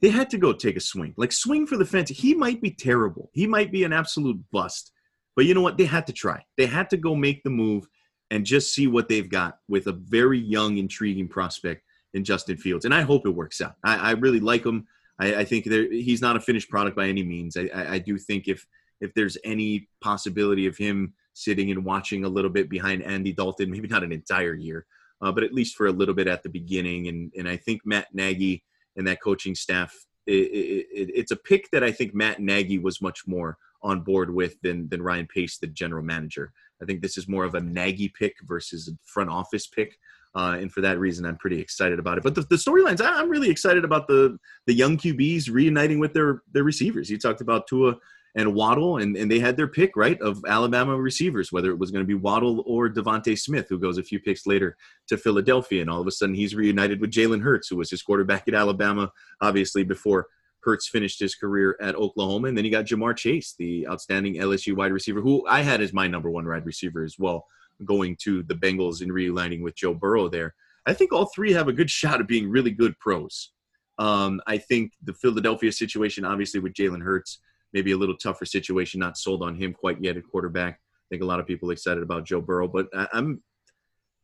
[0.00, 2.10] They had to go take a swing, like swing for the fence.
[2.10, 3.30] He might be terrible.
[3.32, 4.92] He might be an absolute bust.
[5.34, 5.76] But you know what?
[5.76, 6.42] They had to try.
[6.56, 7.86] They had to go make the move
[8.30, 11.82] and just see what they've got with a very young, intriguing prospect
[12.14, 12.84] in Justin Fields.
[12.84, 13.76] And I hope it works out.
[13.84, 14.86] I, I really like him.
[15.18, 17.56] I, I think he's not a finished product by any means.
[17.56, 18.66] I, I, do think if
[19.00, 23.70] if there's any possibility of him sitting and watching a little bit behind Andy Dalton,
[23.70, 24.86] maybe not an entire year,
[25.20, 27.08] uh, but at least for a little bit at the beginning.
[27.08, 28.64] And and I think Matt Nagy
[28.96, 29.94] and that coaching staff,
[30.26, 34.34] it, it, it's a pick that I think Matt Nagy was much more on board
[34.34, 36.52] with than than Ryan Pace, the general manager.
[36.82, 39.98] I think this is more of a Nagy pick versus a front office pick.
[40.34, 42.24] Uh, and for that reason, I'm pretty excited about it.
[42.24, 46.42] But the, the storylines, I'm really excited about the the young QBs reuniting with their
[46.52, 47.08] their receivers.
[47.10, 47.96] You talked about Tua
[48.36, 51.90] and Waddle, and, and they had their pick right of Alabama receivers, whether it was
[51.90, 54.76] going to be Waddle or DeVonta Smith, who goes a few picks later
[55.08, 58.02] to Philadelphia, and all of a sudden he's reunited with Jalen Hurts, who was his
[58.02, 59.10] quarterback at Alabama,
[59.40, 60.26] obviously before
[60.66, 64.76] Hurts finished his career at Oklahoma, and then you got Ja'Marr Chase, the outstanding LSU
[64.76, 67.46] wide receiver, who I had as my number one wide receiver as well,
[67.84, 70.56] going to the Bengals and realigning with Joe Burrow there.
[70.84, 73.52] I think all three have a good shot of being really good pros.
[73.98, 77.38] Um, I think the Philadelphia situation, obviously with Jalen Hurts,
[77.72, 80.74] maybe a little tougher situation, not sold on him quite yet at quarterback.
[80.74, 83.42] I think a lot of people excited about Joe Burrow, but I, I'm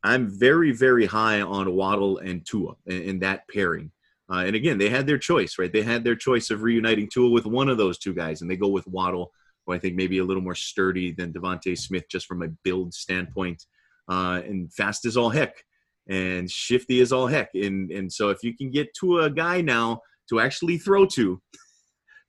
[0.05, 3.91] I'm very very high on Waddle and Tua in that pairing.
[4.33, 5.71] Uh, and again, they had their choice, right?
[5.71, 8.55] They had their choice of reuniting Tua with one of those two guys, and they
[8.55, 9.31] go with Waddle,
[9.65, 12.95] who I think maybe a little more sturdy than DeVonta Smith, just from a build
[12.95, 13.63] standpoint,
[14.09, 15.63] uh, and fast as all heck,
[16.09, 17.49] and shifty as all heck.
[17.53, 21.39] And and so if you can get to a guy now to actually throw to,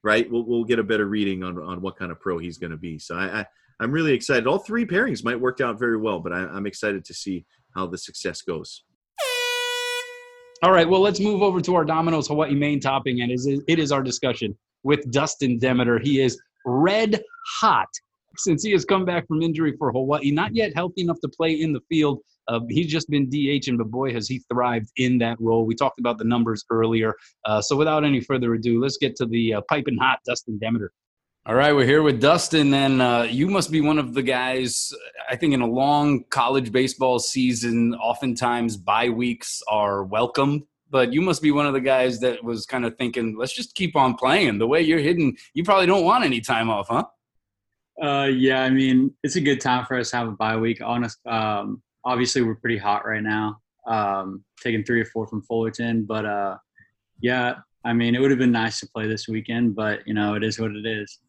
[0.03, 2.71] right, we'll we'll get a better reading on on what kind of pro he's going
[2.71, 2.99] to be.
[2.99, 3.45] So I, I
[3.79, 4.45] I'm really excited.
[4.45, 7.87] All three pairings might work out very well, but I, I'm excited to see how
[7.87, 8.83] the success goes.
[10.63, 13.91] All right, well, let's move over to our Domino's Hawaii main topping, and it is
[13.91, 15.99] our discussion with Dustin Demeter.
[15.99, 17.21] He is red
[17.59, 17.89] hot
[18.37, 20.31] since he has come back from injury for Hawaii.
[20.31, 22.19] Not yet healthy enough to play in the field.
[22.47, 25.65] Uh, he's just been DH, and but boy, has he thrived in that role.
[25.65, 27.13] We talked about the numbers earlier.
[27.43, 30.91] Uh, so without any further ado, let's get to the uh, piping hot Dustin Demeter.
[31.47, 34.91] All right, we're here with Dustin, and uh, you must be one of the guys.
[35.29, 40.63] I think in a long college baseball season, oftentimes bye weeks are welcomed.
[40.89, 43.75] But you must be one of the guys that was kind of thinking, let's just
[43.75, 44.57] keep on playing.
[44.57, 47.05] The way you're hitting, you probably don't want any time off, huh?
[48.01, 50.81] Uh, yeah, I mean, it's a good time for us to have a bye week.
[50.83, 56.05] Honest, um, obviously we're pretty hot right now, um, taking three or four from Fullerton.
[56.05, 56.57] But uh,
[57.21, 60.33] yeah, I mean, it would have been nice to play this weekend, but you know,
[60.33, 61.19] it is what it is.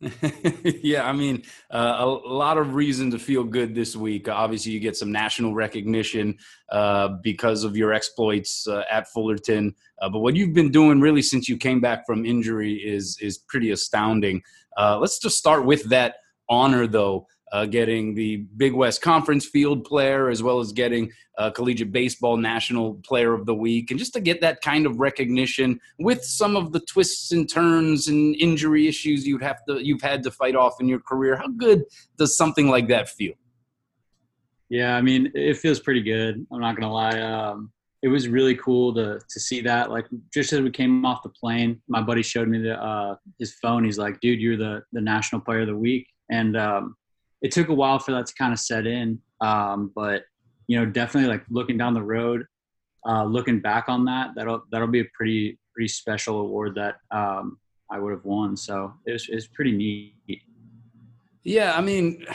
[0.83, 4.27] yeah, I mean, uh, a, lot of reason to feel good this week.
[4.27, 6.39] Obviously, you get some national recognition
[6.73, 9.75] uh, because of your exploits uh, at Fullerton.
[10.01, 13.37] Uh, but what you've been doing really since you came back from injury is is
[13.37, 14.43] pretty astounding.
[14.79, 16.17] Uh, let's just start with that
[16.49, 21.51] honor, though uh, getting the Big West Conference Field Player, as well as getting uh,
[21.51, 25.81] Collegiate Baseball National Player of the Week, and just to get that kind of recognition
[25.99, 30.23] with some of the twists and turns and injury issues you'd have to you've had
[30.25, 31.37] to fight off in your career.
[31.37, 31.85] How good
[32.19, 33.35] does something like that feel?
[34.69, 36.45] Yeah, I mean, it feels pretty good.
[36.53, 37.21] I'm not gonna lie.
[37.21, 39.91] Um, it was really cool to to see that.
[39.91, 43.55] Like just as we came off the plane, my buddy showed me the uh, his
[43.55, 43.85] phone.
[43.85, 46.97] He's like, "Dude, you're the the national player of the week." And um,
[47.43, 49.21] it took a while for that to kind of set in.
[49.41, 50.23] Um, but
[50.67, 52.47] you know, definitely like looking down the road,
[53.07, 57.59] uh, looking back on that, that'll that'll be a pretty pretty special award that um,
[57.91, 58.57] I would have won.
[58.57, 60.43] So it was, it was pretty neat.
[61.45, 62.27] Yeah, I mean,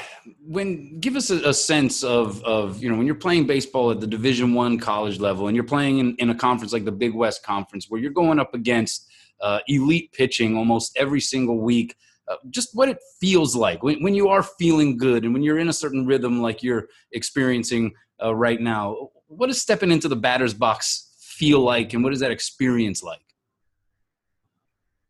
[0.42, 4.00] when give us a, a, sense of of you know when you're playing baseball at
[4.00, 7.14] the Division One college level and you're playing in, in a conference like the Big
[7.14, 9.12] West Conference where you're going up against
[9.42, 11.98] uh, elite pitching almost every single week.
[12.32, 15.60] Uh, just what it feels like when, when you are feeling good and when you're
[15.60, 17.92] in a certain rhythm like you're experiencing
[18.24, 19.10] uh, right now.
[19.28, 23.20] What does stepping into the batter's box feel like, and what is that experience like?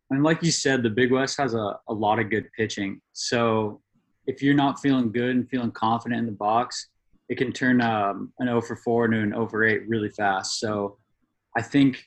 [0.10, 3.02] And like you said, the Big West has a, a lot of good pitching.
[3.14, 3.82] So
[4.28, 6.90] if you're not feeling good and feeling confident in the box,
[7.30, 10.60] it can turn um, an 0 for 4 into an 0 for 8 really fast.
[10.60, 10.98] So
[11.58, 12.04] I think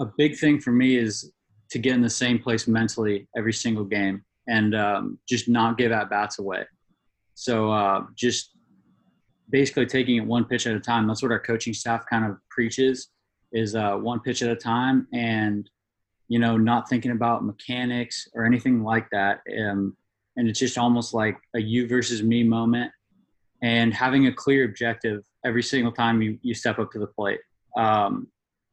[0.00, 1.32] a big thing for me is
[1.70, 5.92] to get in the same place mentally every single game and um, just not give
[5.92, 6.64] at bats away.
[7.34, 8.52] So uh, just
[9.50, 11.06] basically taking it one pitch at a time.
[11.06, 13.08] That's what our coaching staff kind of preaches
[13.52, 15.68] is uh, one pitch at a time and
[16.28, 19.40] you know not thinking about mechanics or anything like that.
[19.58, 19.96] Um,
[20.36, 22.92] and it's just almost like a you versus me moment
[23.62, 27.40] and having a clear objective every single time you, you step up to the plate.
[27.76, 28.28] Um,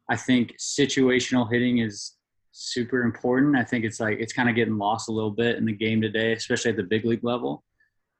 [0.09, 2.13] I think situational hitting is
[2.55, 3.57] super important.
[3.57, 6.01] I think it's like it's kind of getting lost a little bit in the game
[6.01, 7.63] today, especially at the big league level.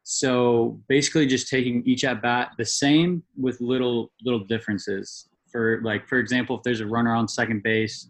[0.03, 5.29] So basically, just taking each at bat the same with little little differences.
[5.51, 8.09] For like, for example, if there's a runner on second base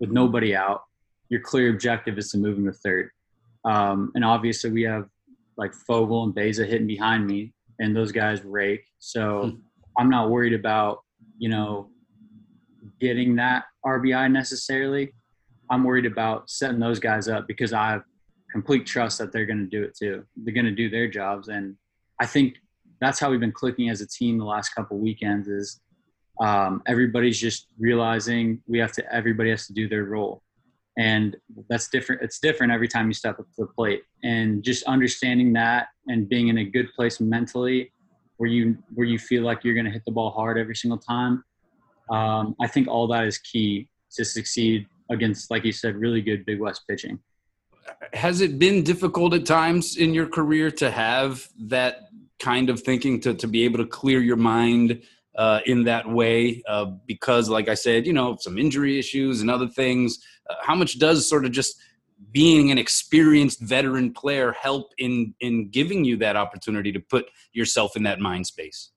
[0.00, 0.84] with nobody out,
[1.28, 3.10] your clear objective is to move him to third.
[3.64, 5.08] Um, and obviously, we have
[5.58, 8.86] like Fogel and Beza hitting behind me, and those guys rake.
[8.98, 9.56] So hmm.
[9.98, 11.02] I'm not worried about
[11.36, 11.90] you know
[13.00, 15.12] getting that RBI necessarily.
[15.70, 18.02] I'm worried about setting those guys up because I have
[18.50, 20.24] complete trust that they're going to do it too.
[20.36, 21.76] They're going to do their jobs, and
[22.20, 22.56] I think
[23.00, 25.48] that's how we've been clicking as a team the last couple weekends.
[25.48, 25.80] Is
[26.40, 29.14] um, everybody's just realizing we have to.
[29.14, 30.42] Everybody has to do their role,
[30.98, 31.36] and
[31.68, 32.22] that's different.
[32.22, 36.28] It's different every time you step up to the plate, and just understanding that and
[36.28, 37.92] being in a good place mentally,
[38.38, 40.98] where you where you feel like you're going to hit the ball hard every single
[40.98, 41.44] time.
[42.10, 46.44] Um, I think all that is key to succeed against, like you said, really good
[46.44, 47.18] Big West pitching.
[48.12, 53.20] Has it been difficult at times in your career to have that kind of thinking
[53.20, 55.02] to, to be able to clear your mind
[55.36, 56.62] uh, in that way?
[56.68, 60.18] Uh, because, like I said, you know, some injury issues and other things.
[60.48, 61.80] Uh, how much does sort of just
[62.32, 67.96] being an experienced veteran player help in in giving you that opportunity to put yourself
[67.96, 68.90] in that mind space?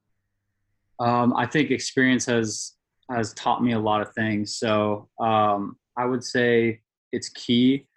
[0.99, 2.73] Um, I think experience has
[3.09, 4.55] has taught me a lot of things.
[4.55, 7.87] So um, I would say it's key.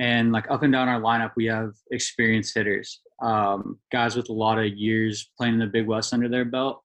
[0.00, 4.32] And like up and down our lineup, we have experienced hitters, um, guys with a
[4.32, 6.82] lot of years playing in the Big West under their belt.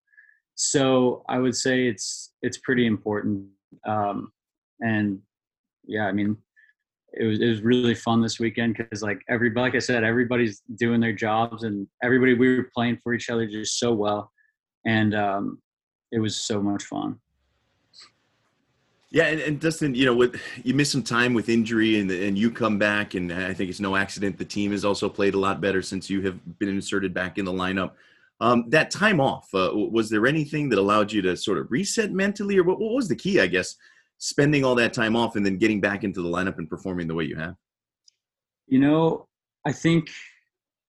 [0.55, 3.47] So I would say it's it's pretty important.
[3.87, 4.31] Um,
[4.81, 5.19] and
[5.85, 6.35] yeah, I mean,
[7.13, 10.61] it was it was really fun this weekend because like every like I said, everybody's
[10.75, 14.29] doing their jobs and everybody we were playing for each other just so well,
[14.85, 15.61] and um,
[16.11, 17.19] it was so much fun.
[19.15, 22.37] Yeah, and, and Dustin, you know, with you miss some time with injury, and and
[22.37, 24.37] you come back, and I think it's no accident.
[24.37, 27.45] The team has also played a lot better since you have been inserted back in
[27.45, 27.91] the lineup.
[28.41, 32.11] Um, that time off, uh, was there anything that allowed you to sort of reset
[32.11, 33.39] mentally, or what, what was the key?
[33.39, 33.77] I guess
[34.17, 37.15] spending all that time off and then getting back into the lineup and performing the
[37.15, 37.55] way you have.
[38.67, 39.29] You know,
[39.65, 40.09] I think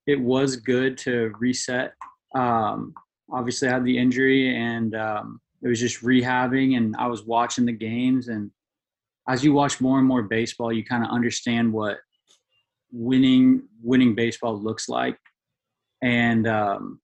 [0.09, 1.93] it was good to reset.
[2.35, 2.93] Um,
[3.33, 7.67] obviously, I had the injury, and um, it was just rehabbing and I was watching
[7.67, 8.53] the games and
[9.29, 11.99] as you watch more and more baseball, you kind of understand what
[12.93, 15.19] winning winning baseball looks like.
[16.05, 17.01] And um,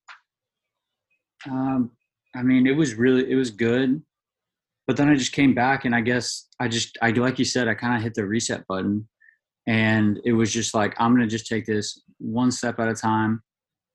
[1.50, 1.90] um,
[2.36, 4.00] I mean, it was really it was good,
[4.86, 7.66] but then I just came back and I guess I just I like you said
[7.66, 9.08] I kind of hit the reset button,
[9.66, 13.42] and it was just like I'm gonna just take this one step at a time,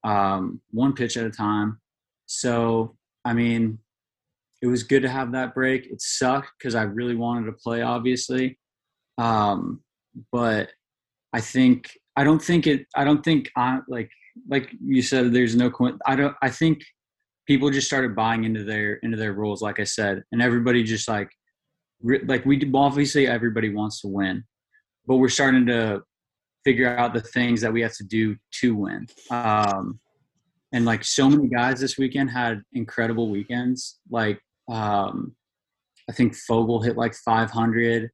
[0.03, 1.79] um, one pitch at a time.
[2.25, 3.79] So I mean,
[4.61, 5.85] it was good to have that break.
[5.85, 8.57] It sucked because I really wanted to play, obviously,
[9.17, 9.81] um,
[10.31, 10.69] but
[11.33, 12.85] I think I don't think it.
[12.95, 14.09] I don't think I like
[14.49, 15.33] like you said.
[15.33, 15.71] There's no.
[16.05, 16.35] I don't.
[16.41, 16.81] I think
[17.45, 21.07] people just started buying into their into their rules, like I said, and everybody just
[21.07, 21.29] like
[22.01, 24.43] like we obviously everybody wants to win,
[25.05, 26.01] but we're starting to
[26.63, 29.07] figure out the things that we have to do to win.
[29.29, 29.99] Um,
[30.73, 33.99] and like so many guys this weekend had incredible weekends.
[34.09, 34.39] Like
[34.69, 35.35] um,
[36.09, 38.09] I think Fogel hit like 500.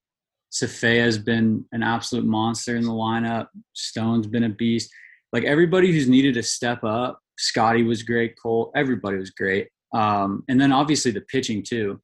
[0.51, 3.47] Safea has been an absolute monster in the lineup.
[3.73, 4.91] Stone's been a beast.
[5.31, 7.19] Like everybody who's needed to step up.
[7.37, 8.35] Scotty was great.
[8.41, 9.69] Cole, everybody was great.
[9.93, 11.99] Um, and then obviously the pitching too.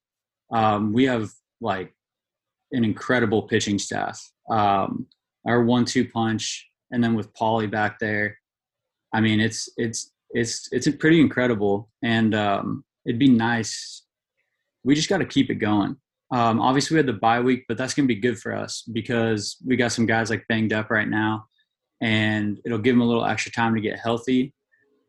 [0.52, 1.30] Um, we have
[1.62, 1.94] like
[2.72, 4.20] an incredible pitching staff.
[4.50, 5.08] Um,
[5.48, 8.38] our one-two punch, and then with Polly back there,
[9.14, 11.90] I mean it's it's it's it's pretty incredible.
[12.04, 14.06] And um, it'd be nice.
[14.84, 15.98] We just got to keep it going.
[16.32, 18.84] Um, obviously, we had the bye week, but that's going to be good for us
[18.92, 21.46] because we got some guys like banged up right now,
[22.02, 24.54] and it'll give them a little extra time to get healthy.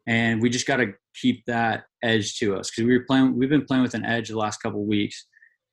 [0.07, 3.37] And we just got to keep that edge to us because we were playing.
[3.37, 5.27] We've been playing with an edge the last couple weeks,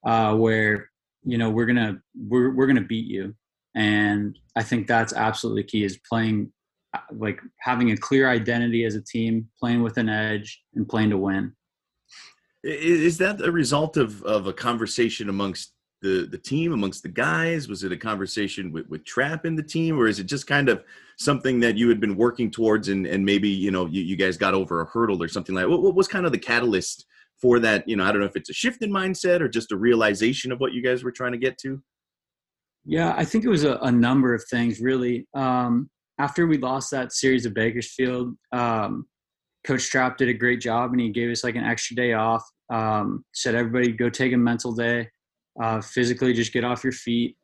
[0.06, 0.90] uh, where
[1.24, 3.34] you know we're gonna we're we're gonna beat you,
[3.76, 6.52] and I think that's absolutely key is playing
[6.94, 11.12] uh, like having a clear identity as a team, playing with an edge, and playing
[11.12, 11.54] to win.
[12.64, 17.68] Is that a result of, of a conversation amongst the, the team, amongst the guys?
[17.68, 20.70] Was it a conversation with, with Trap in the team, or is it just kind
[20.70, 20.84] of
[21.18, 24.38] something that you had been working towards and, and maybe, you know, you, you guys
[24.38, 25.70] got over a hurdle or something like that?
[25.70, 27.06] What, what was kind of the catalyst
[27.42, 27.88] for that?
[27.88, 30.52] You know, I don't know if it's a shift in mindset or just a realization
[30.52, 31.82] of what you guys were trying to get to.
[32.86, 35.28] Yeah, I think it was a, a number of things, really.
[35.34, 35.90] Um,
[36.20, 39.06] after we lost that series of Bakersfield, um,
[39.64, 42.44] Coach Trap did a great job and he gave us like an extra day off
[42.70, 45.10] um, said everybody go take a mental day,
[45.62, 47.38] uh, physically just get off your feet.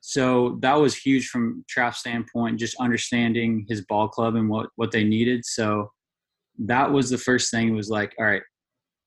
[0.00, 4.90] So that was huge from Trap standpoint, just understanding his ball club and what what
[4.90, 5.44] they needed.
[5.44, 5.90] So
[6.58, 7.74] that was the first thing.
[7.74, 8.42] Was like, all right,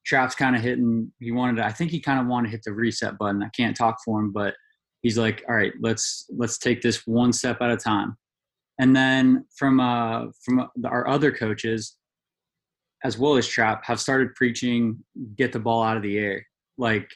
[0.06, 1.12] Trap's kind of hitting.
[1.20, 1.66] He wanted to.
[1.66, 3.44] I think he kind of wanted to hit the reset button.
[3.44, 4.56] I can't talk for him, but
[5.02, 8.18] he's like, all right, let's let's take this one step at a time.
[8.80, 11.97] And then from uh, from our other coaches,
[13.04, 14.98] as well as Trap, have started preaching
[15.36, 16.46] get the ball out of the air.
[16.78, 17.10] Like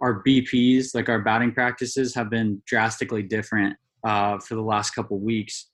[0.00, 5.18] our BPs, like our batting practices, have been drastically different uh, for the last couple
[5.18, 5.70] weeks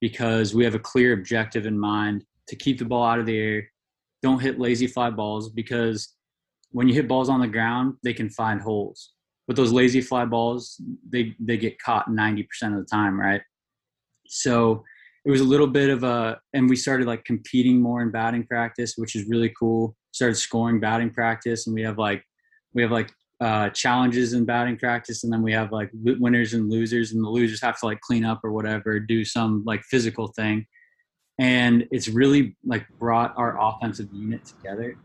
[0.00, 3.38] because we have a clear objective in mind to keep the ball out of the
[3.38, 3.70] air.
[4.22, 6.14] Don't hit lazy fly balls because
[6.70, 9.12] when you hit balls on the ground, they can find holes.
[9.46, 13.40] But those lazy fly balls, they they get caught 90% of the time, right?
[14.26, 14.84] So
[15.26, 18.46] it was a little bit of a and we started like competing more in batting
[18.46, 19.94] practice which is really cool.
[20.12, 22.22] Started scoring batting practice and we have like
[22.72, 23.10] we have like
[23.40, 27.28] uh, challenges in batting practice and then we have like winners and losers and the
[27.28, 30.64] losers have to like clean up or whatever do some like physical thing.
[31.38, 34.96] And it's really like brought our offensive unit together.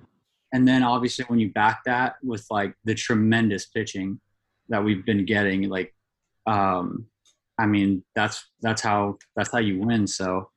[0.53, 4.22] And then obviously when you back that with like the tremendous pitching
[4.69, 5.93] that we've been getting like
[6.45, 7.07] um
[7.60, 10.08] I mean, that's that's how that's how you win.
[10.08, 10.49] So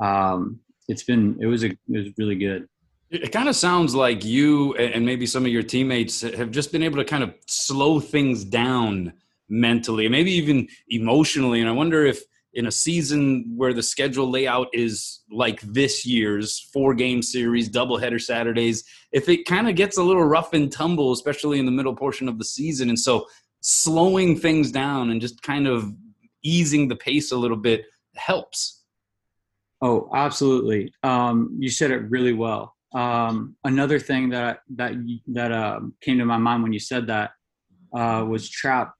[0.00, 2.68] um, it's been it was a it was really good.
[3.10, 6.82] It kind of sounds like you and maybe some of your teammates have just been
[6.82, 9.12] able to kind of slow things down
[9.48, 11.60] mentally, maybe even emotionally.
[11.60, 12.22] And I wonder if
[12.54, 18.20] in a season where the schedule layout is like this year's four game series, doubleheader
[18.20, 21.94] Saturdays, if it kind of gets a little rough and tumble, especially in the middle
[21.94, 22.88] portion of the season.
[22.88, 23.26] And so
[23.60, 25.92] slowing things down and just kind of
[26.42, 27.84] easing the pace a little bit
[28.16, 28.82] helps.
[29.82, 30.92] Oh, absolutely.
[31.02, 32.74] Um, you said it really well.
[32.94, 34.92] Um, another thing that that
[35.28, 37.30] that uh, came to my mind when you said that
[37.94, 38.92] uh, was Trap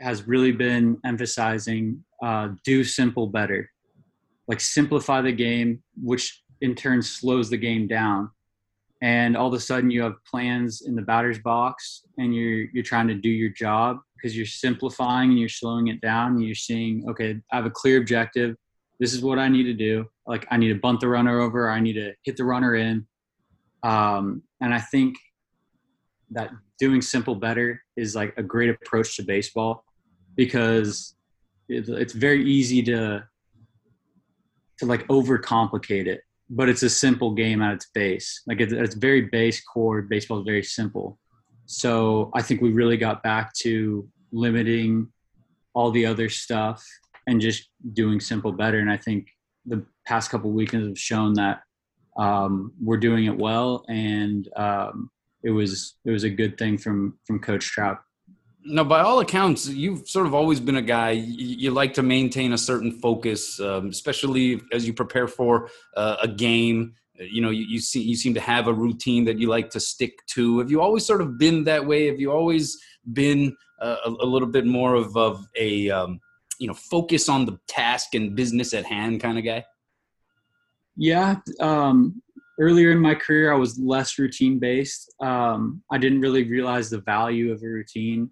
[0.00, 3.70] has really been emphasizing uh, do simple better,
[4.48, 8.30] like simplify the game, which in turn slows the game down.
[9.02, 12.82] And all of a sudden, you have plans in the batter's box, and you're you're
[12.82, 16.54] trying to do your job, because you're simplifying and you're slowing it down and you're
[16.54, 18.56] seeing okay i have a clear objective
[18.98, 21.68] this is what i need to do like i need to bunt the runner over
[21.68, 23.06] i need to hit the runner in
[23.82, 25.14] um, and i think
[26.30, 29.84] that doing simple better is like a great approach to baseball
[30.36, 31.14] because
[31.68, 33.22] it's very easy to
[34.78, 38.42] to like overcomplicate it but it's a simple game at its base.
[38.46, 40.02] Like it's, it's very base core.
[40.02, 41.18] Baseball is very simple.
[41.66, 45.08] So I think we really got back to limiting
[45.74, 46.84] all the other stuff
[47.26, 48.80] and just doing simple better.
[48.80, 49.28] And I think
[49.64, 51.62] the past couple weekends have shown that
[52.16, 55.10] um, we're doing it well, and um,
[55.42, 58.04] it was it was a good thing from from Coach Trap.
[58.66, 61.10] No, by all accounts, you've sort of always been a guy.
[61.10, 66.28] You, like to maintain a certain focus, um, especially as you prepare for uh, a
[66.28, 66.94] game.
[67.18, 69.80] You know, you, you see, you seem to have a routine that you like to
[69.80, 70.60] stick to.
[70.60, 72.06] Have you always sort of been that way?
[72.06, 72.78] Have you always
[73.12, 76.20] been a, a, little bit more of, of a um,
[76.58, 79.64] you know focus on the task and business at hand kind of guy?
[80.96, 81.36] Yeah.
[81.60, 82.22] Um,
[82.58, 85.12] earlier in my career, I was less routine based.
[85.20, 88.30] Um, I didn't really realize the value of a routine.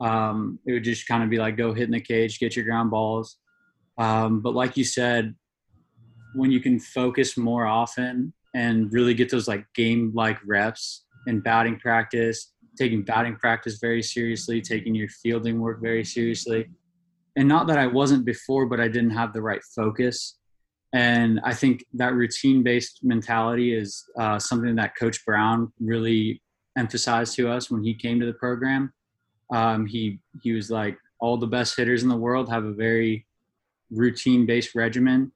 [0.00, 2.64] Um, it would just kind of be like, go hit in the cage, get your
[2.64, 3.38] ground balls.
[3.98, 5.34] Um, but like you said,
[6.34, 11.40] when you can focus more often and really get those like game like reps in
[11.40, 16.68] batting practice, taking batting practice very seriously, taking your fielding work very seriously.
[17.36, 20.38] And not that I wasn't before, but I didn't have the right focus
[20.92, 26.40] and I think that routine based mentality is uh, something that Coach Brown really
[26.78, 28.92] emphasized to us when he came to the program.
[29.52, 33.26] Um, he he was like, all the best hitters in the world have a very
[33.90, 35.32] routine based regimen,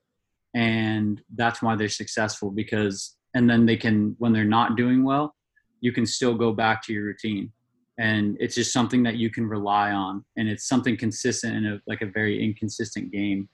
[0.55, 5.35] and that's why they're successful because and then they can when they're not doing well,
[5.83, 7.53] you can still go back to your routine,
[7.99, 11.81] and it's just something that you can rely on, and it's something consistent in a
[11.87, 13.49] like a very inconsistent game.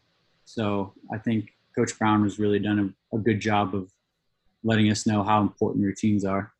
[0.45, 2.79] So I think Coach Brown has really done
[3.13, 3.91] a, a good job of
[4.63, 6.53] letting us know how important routines are.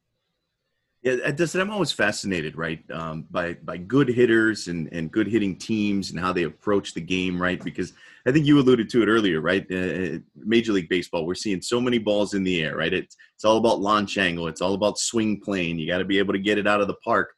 [1.03, 5.57] Yeah, Dustin, I'm always fascinated, right, um, by by good hitters and and good hitting
[5.57, 7.63] teams and how they approach the game, right?
[7.63, 7.93] Because
[8.27, 9.65] I think you alluded to it earlier, right?
[9.71, 12.93] Uh, uh, Major League Baseball, we're seeing so many balls in the air, right?
[12.93, 15.79] It's it's all about launch angle, it's all about swing plane.
[15.79, 17.33] You got to be able to get it out of the park.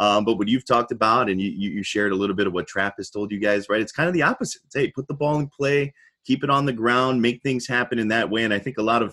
[0.00, 2.66] Um, but what you've talked about, and you you shared a little bit of what
[2.66, 3.80] Trap has told you guys, right?
[3.80, 4.62] It's kind of the opposite.
[4.64, 5.94] It's, hey, put the ball in play,
[6.26, 8.42] keep it on the ground, make things happen in that way.
[8.42, 9.10] And I think a lot of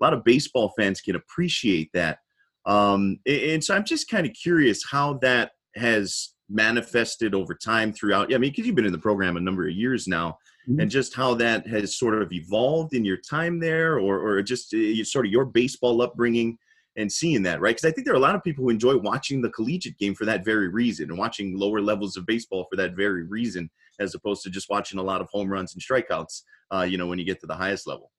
[0.00, 2.18] a lot of baseball fans can appreciate that.
[2.66, 8.32] Um, and so I'm just kind of curious how that has manifested over time throughout.
[8.32, 10.38] I mean, because you've been in the program a number of years now,
[10.68, 10.80] mm-hmm.
[10.80, 14.74] and just how that has sort of evolved in your time there, or or just
[14.74, 16.58] uh, sort of your baseball upbringing
[16.96, 17.76] and seeing that, right?
[17.76, 20.14] Because I think there are a lot of people who enjoy watching the collegiate game
[20.14, 24.14] for that very reason and watching lower levels of baseball for that very reason, as
[24.14, 26.42] opposed to just watching a lot of home runs and strikeouts,
[26.72, 28.12] uh, you know, when you get to the highest level.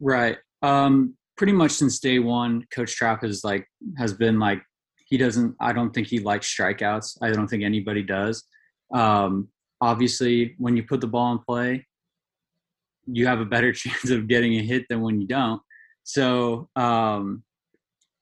[0.00, 0.38] Right.
[0.62, 3.66] Um, pretty much since day one, Coach Trap has like
[3.96, 4.60] has been like
[5.06, 5.56] he doesn't.
[5.58, 7.16] I don't think he likes strikeouts.
[7.22, 8.44] I don't think anybody does.
[8.92, 9.48] Um,
[9.80, 11.86] obviously, when you put the ball in play,
[13.06, 15.62] you have a better chance of getting a hit than when you don't.
[16.02, 17.42] So um,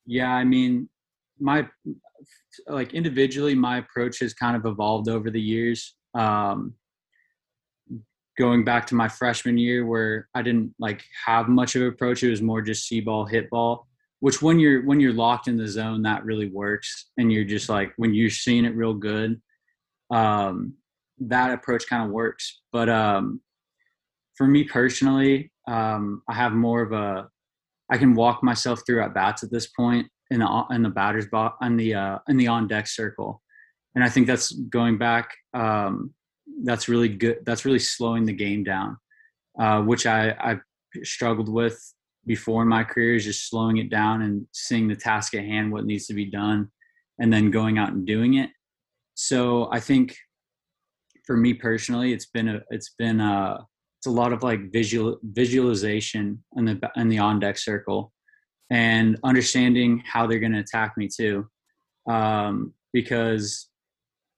[0.07, 0.89] yeah, I mean,
[1.41, 1.67] my
[2.69, 5.97] like individually, my approach has kind of evolved over the years.
[6.15, 6.75] Um,
[8.39, 12.23] going back to my freshman year, where I didn't like have much of an approach,
[12.23, 13.87] it was more just see ball, hit ball.
[14.21, 17.69] Which when you're when you're locked in the zone, that really works, and you're just
[17.69, 19.41] like when you're seeing it real good,
[20.11, 20.75] um,
[21.21, 22.63] that approach kind of works.
[22.73, 23.41] But um,
[24.35, 27.29] for me personally, um, I have more of a
[27.91, 31.27] I can walk myself through at bats at this point in the in the batter's
[31.27, 33.43] box on the uh, in the on deck circle,
[33.95, 35.35] and I think that's going back.
[35.55, 36.15] Um,
[36.65, 37.39] that's really good.
[37.45, 38.97] That's really slowing the game down,
[39.59, 40.57] uh, which I I
[41.03, 41.79] struggled with
[42.27, 45.73] before in my career is just slowing it down and seeing the task at hand,
[45.73, 46.71] what needs to be done,
[47.19, 48.51] and then going out and doing it.
[49.15, 50.17] So I think
[51.27, 53.67] for me personally, it's been a it's been a
[53.99, 58.13] it's a lot of like visual visualization in the in the on deck circle
[58.71, 61.49] and understanding how they're going to attack me too
[62.09, 63.69] um, because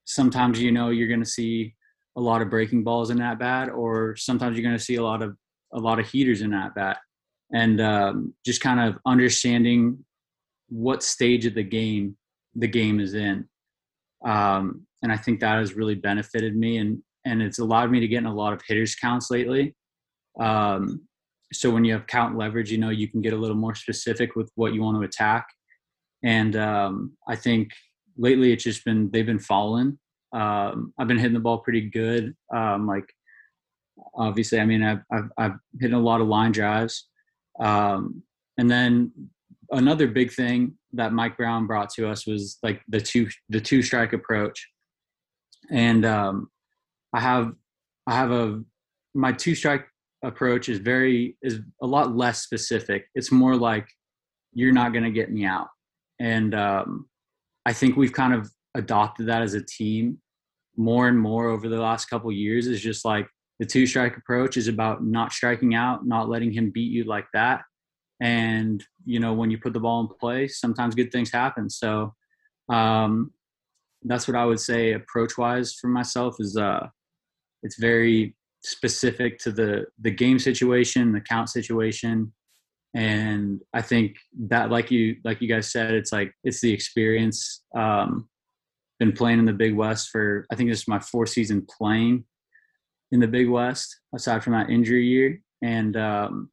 [0.04, 1.74] sometimes you know you're going to see
[2.16, 5.02] a lot of breaking balls in that bat or sometimes you're going to see a
[5.02, 5.36] lot of
[5.72, 6.98] a lot of heaters in that bat
[7.52, 10.04] and um, just kind of understanding
[10.68, 12.16] what stage of the game
[12.54, 13.48] the game is in
[14.26, 18.08] um, and i think that has really benefited me and and it's allowed me to
[18.08, 19.74] get in a lot of hitters counts lately.
[20.38, 21.02] Um,
[21.52, 24.36] so when you have count leverage, you know you can get a little more specific
[24.36, 25.46] with what you want to attack.
[26.22, 27.70] And um, I think
[28.16, 29.98] lately it's just been they've been falling.
[30.32, 32.34] Um, I've been hitting the ball pretty good.
[32.54, 33.04] Um, like
[34.14, 37.08] obviously, I mean I've I've, I've hit a lot of line drives.
[37.58, 38.22] Um,
[38.58, 39.12] and then
[39.70, 43.82] another big thing that Mike Brown brought to us was like the two the two
[43.82, 44.68] strike approach.
[45.70, 46.50] And um,
[47.14, 47.52] I have
[48.06, 48.62] I have a
[49.14, 49.86] my two strike
[50.22, 53.06] approach is very is a lot less specific.
[53.14, 53.88] It's more like
[54.52, 55.68] you're not going to get me out,
[56.18, 57.08] and um,
[57.66, 60.18] I think we've kind of adopted that as a team
[60.76, 62.66] more and more over the last couple years.
[62.66, 66.70] Is just like the two strike approach is about not striking out, not letting him
[66.70, 67.62] beat you like that,
[68.20, 71.70] and you know when you put the ball in play, sometimes good things happen.
[71.70, 72.14] So.
[72.68, 73.32] Um,
[74.04, 76.86] that's what I would say approach wise for myself is uh
[77.62, 82.32] it's very specific to the the game situation, the count situation,
[82.94, 84.16] and I think
[84.48, 87.62] that like you like you guys said, it's like it's the experience.
[87.74, 88.28] Um,
[89.00, 92.24] been playing in the Big West for I think this is my fourth season playing
[93.10, 96.50] in the Big West, aside from that injury year, and um,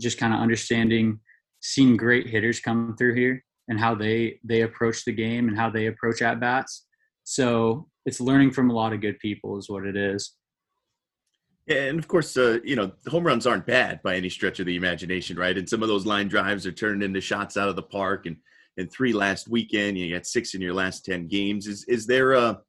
[0.00, 1.20] just kind of understanding,
[1.60, 5.70] seeing great hitters come through here and how they they approach the game and how
[5.70, 6.86] they approach at bats.
[7.22, 10.32] So it's learning from a lot of good people is what it is.
[11.68, 14.76] And of course, uh, you know, home runs aren't bad by any stretch of the
[14.76, 15.56] imagination, right?
[15.56, 18.24] And some of those line drives are turned into shots out of the park.
[18.24, 18.38] And
[18.78, 21.66] and three last weekend, you got six in your last ten games.
[21.66, 22.60] Is is there a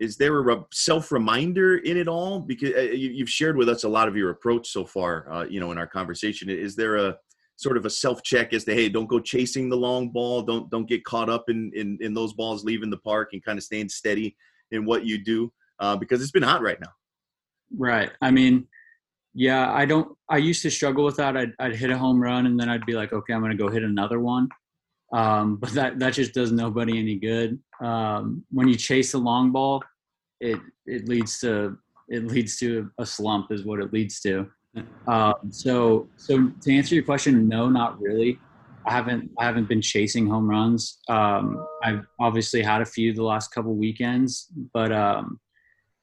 [0.00, 2.40] is there a self reminder in it all?
[2.40, 5.60] Because uh, you've shared with us a lot of your approach so far, uh, you
[5.60, 6.48] know, in our conversation.
[6.48, 7.16] Is there a
[7.56, 10.70] sort of a self check as to hey, don't go chasing the long ball, don't
[10.70, 13.64] don't get caught up in in, in those balls leaving the park, and kind of
[13.64, 14.36] staying steady
[14.70, 16.92] in what you do uh, because it's been hot right now.
[17.76, 18.10] Right.
[18.20, 18.66] I mean,
[19.34, 20.16] yeah, I don't.
[20.28, 21.36] I used to struggle with that.
[21.36, 23.56] I'd, I'd hit a home run and then I'd be like, okay, I'm going to
[23.56, 24.48] go hit another one.
[25.12, 27.58] Um, but that that just does nobody any good.
[27.80, 29.82] Um, when you chase a long ball,
[30.40, 34.50] it it leads to it leads to a slump, is what it leads to.
[35.06, 38.38] Um, so so to answer your question, no, not really.
[38.86, 40.98] I haven't I haven't been chasing home runs.
[41.08, 45.38] Um, I've obviously had a few the last couple weekends, but um,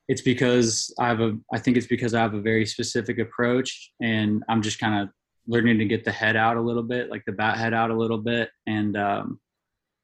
[0.07, 3.91] it's because I have a I think it's because I have a very specific approach
[4.01, 5.09] and I'm just kind of
[5.49, 7.97] learning to get the head out a little bit, like the bat head out a
[7.97, 8.51] little bit.
[8.67, 9.39] And um,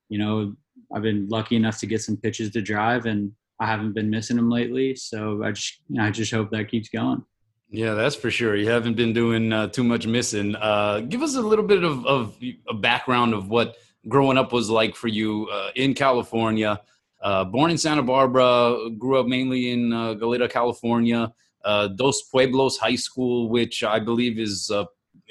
[0.09, 0.55] you know,
[0.93, 4.35] I've been lucky enough to get some pitches to drive and I haven't been missing
[4.35, 4.95] them lately.
[4.95, 7.23] So I just I just hope that keeps going.
[7.69, 8.55] Yeah, that's for sure.
[8.55, 10.55] You haven't been doing uh, too much missing.
[10.55, 12.37] Uh, give us a little bit of, of
[12.69, 13.75] a background of what
[14.07, 16.79] growing up was like for you uh, in California.
[17.21, 21.33] Uh, born in Santa Barbara, grew up mainly in uh, Goleta, California.
[21.63, 24.69] Uh, Dos Pueblos High School, which I believe is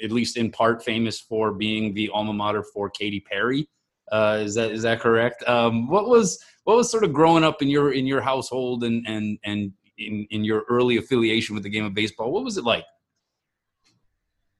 [0.03, 3.67] at least in part famous for being the alma mater for Katy Perry.
[4.11, 5.43] Uh, is that is that correct?
[5.47, 9.05] Um, what was what was sort of growing up in your in your household and
[9.07, 12.31] and and in in your early affiliation with the game of baseball?
[12.31, 12.85] What was it like?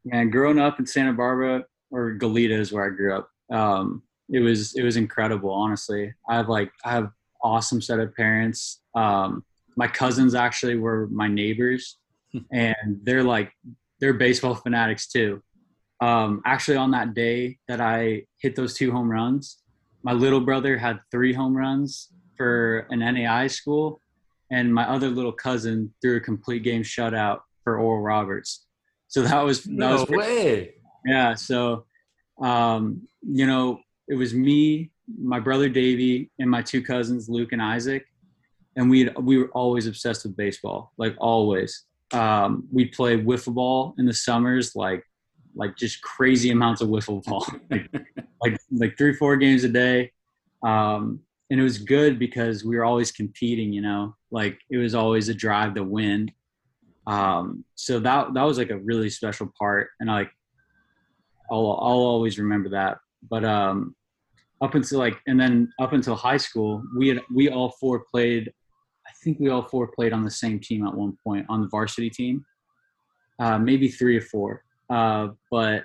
[0.03, 3.29] Yeah, growing up in Santa Barbara or Goleta is where I grew up.
[3.51, 7.11] Um, it was it was incredible honestly i have like i have
[7.45, 8.81] awesome set of parents.
[8.95, 9.45] Um,
[9.77, 11.97] my cousins actually were my neighbors,
[12.51, 13.53] and they're like
[14.05, 15.41] they're baseball fanatics too.
[15.99, 19.63] Um, actually, on that day that I hit those two home runs,
[20.03, 23.99] my little brother had three home runs for an NAIA school,
[24.51, 28.67] and my other little cousin threw a complete game shutout for Oral Roberts.
[29.07, 30.75] So that was that no was pretty, way.
[31.03, 31.33] Yeah.
[31.33, 31.85] So,
[32.39, 37.61] um, you know, it was me, my brother Davey, and my two cousins Luke and
[37.61, 38.05] Isaac,
[38.75, 41.85] and we we were always obsessed with baseball, like always.
[42.15, 45.03] Um, we play wiffle ball in the summers, like
[45.55, 47.89] like just crazy amounts of wiffle ball, like,
[48.41, 50.11] like like three four games a day.
[50.63, 54.95] Um, and it was good because we were always competing, you know, like it was
[54.95, 56.31] always a drive to win.
[57.07, 60.31] Um, so that that was like a really special part, and like
[61.51, 62.97] I'll I'll always remember that.
[63.29, 63.95] But um,
[64.61, 68.51] up until like and then up until high school we had we all four played
[69.25, 72.09] think we all four played on the same team at one point on the varsity
[72.09, 72.45] team.
[73.39, 74.63] Uh, maybe three or four.
[74.89, 75.83] Uh, but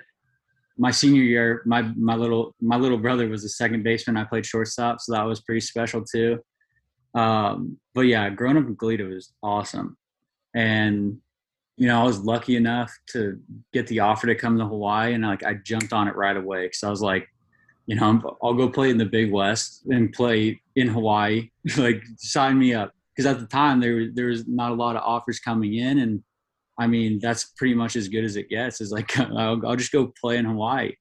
[0.77, 4.15] my senior year my my little my little brother was the second baseman.
[4.15, 6.39] I played shortstop so that was pretty special too.
[7.13, 9.97] Um, but yeah growing up in Goleta was awesome.
[10.55, 11.17] And
[11.77, 13.39] you know i was lucky enough to
[13.71, 16.65] get the offer to come to hawaii and like i jumped on it right away
[16.65, 17.29] because i was like
[17.87, 21.49] you know, I'll go play in the Big West and play in Hawaii.
[21.77, 22.93] like, sign me up.
[23.15, 26.23] Because at the time there there was not a lot of offers coming in, and
[26.79, 28.81] I mean that's pretty much as good as it gets.
[28.81, 30.93] Is like I'll, I'll just go play in Hawaii,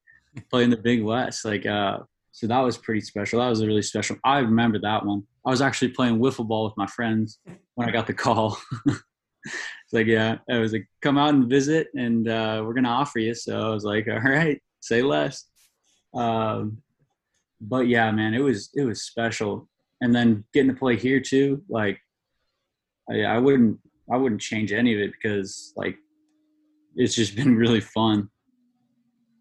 [0.51, 1.45] play in the Big West.
[1.45, 1.99] Like, uh,
[2.33, 3.41] so that was pretty special.
[3.41, 4.17] That was a really special.
[4.25, 5.25] I remember that one.
[5.47, 7.39] I was actually playing wiffle ball with my friends
[7.75, 8.59] when I got the call.
[8.87, 13.19] it's like, yeah, I was like, come out and visit, and uh, we're gonna offer
[13.19, 13.35] you.
[13.35, 15.47] So I was like, all right, say less.
[16.15, 16.83] Um,
[17.61, 19.69] but yeah, man, it was it was special.
[20.01, 22.01] And then getting to play here too, like
[23.11, 23.79] I, I wouldn't
[24.11, 25.97] I wouldn't change any of it because like
[26.97, 28.29] it's just been really fun.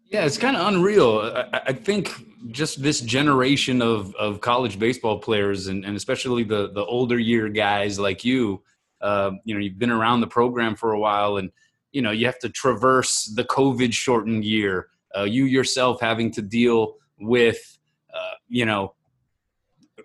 [0.06, 1.20] Yeah, it's kind of unreal.
[1.20, 2.12] I, I, think
[2.50, 7.48] just this generation of, of college baseball players, and, and especially the the older year
[7.48, 8.60] guys like you,
[9.00, 11.50] uh, you know, you've been around the program for a while, and
[11.92, 14.88] you know you have to traverse the COVID shortened year.
[15.16, 17.78] Uh, you yourself having to deal with,
[18.12, 18.94] uh, you know,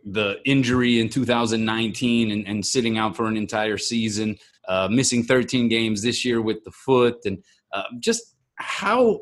[0.06, 4.38] the injury in 2019 and, and, sitting out for an entire season,
[4.68, 7.44] uh, missing 13 games this year with the foot, and
[7.74, 9.22] uh, just how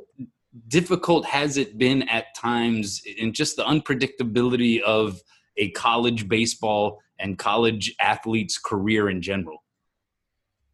[0.67, 5.19] difficult has it been at times and just the unpredictability of
[5.57, 9.63] a college baseball and college athlete's career in general?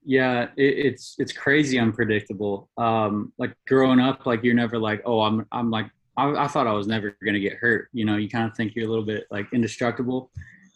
[0.04, 2.70] Yeah, it, it's it's crazy unpredictable.
[2.78, 6.68] Um, like growing up, like you're never like, oh, I'm I'm like I, I thought
[6.68, 7.90] I was never gonna get hurt.
[7.94, 10.32] You know, you kind of think you're a little bit like indestructible.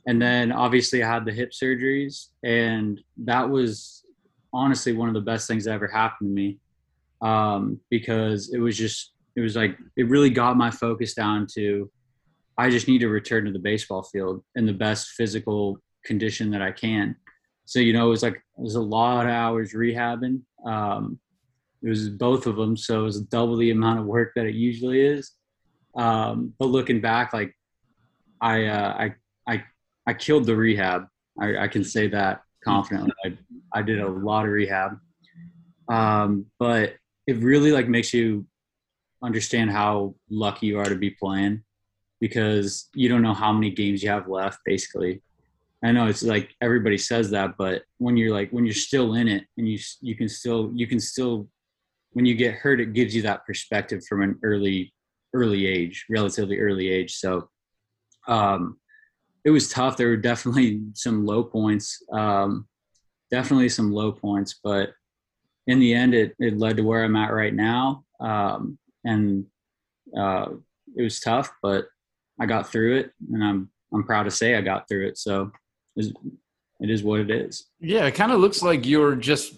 [0.07, 4.05] And then obviously I had the hip surgeries, and that was
[4.53, 6.59] honestly one of the best things that ever happened to me
[7.21, 11.89] um, because it was just it was like it really got my focus down to
[12.57, 16.61] I just need to return to the baseball field in the best physical condition that
[16.61, 17.15] I can.
[17.65, 20.41] So you know, it was like it was a lot of hours rehabbing.
[20.65, 21.19] Um,
[21.83, 24.55] it was both of them, so it was double the amount of work that it
[24.55, 25.31] usually is.
[25.95, 27.53] Um, but looking back, like
[28.41, 29.15] I, uh, I,
[29.47, 29.63] I,
[30.07, 31.07] I killed the rehab.
[31.39, 33.13] I, I can say that confidently.
[33.25, 33.37] I,
[33.73, 34.97] I did a lot of rehab,
[35.89, 36.95] um, but
[37.27, 38.45] it really like makes you
[39.23, 41.63] understand how lucky you are to be playing
[42.19, 45.21] because you don't know how many games you have left basically
[45.83, 49.27] i know it's like everybody says that but when you're like when you're still in
[49.27, 51.47] it and you you can still you can still
[52.13, 54.93] when you get hurt it gives you that perspective from an early
[55.33, 57.49] early age relatively early age so
[58.27, 58.77] um
[59.45, 62.67] it was tough there were definitely some low points um
[63.31, 64.93] definitely some low points but
[65.67, 68.03] in the end, it, it led to where I'm at right now.
[68.19, 69.45] Um, and
[70.17, 70.49] uh,
[70.95, 71.87] it was tough, but
[72.39, 75.17] I got through it, and I'm I'm proud to say I got through it.
[75.17, 75.51] So
[75.95, 76.13] it
[76.79, 77.65] it is what it is.
[77.79, 79.55] Yeah, it kind of looks like you're just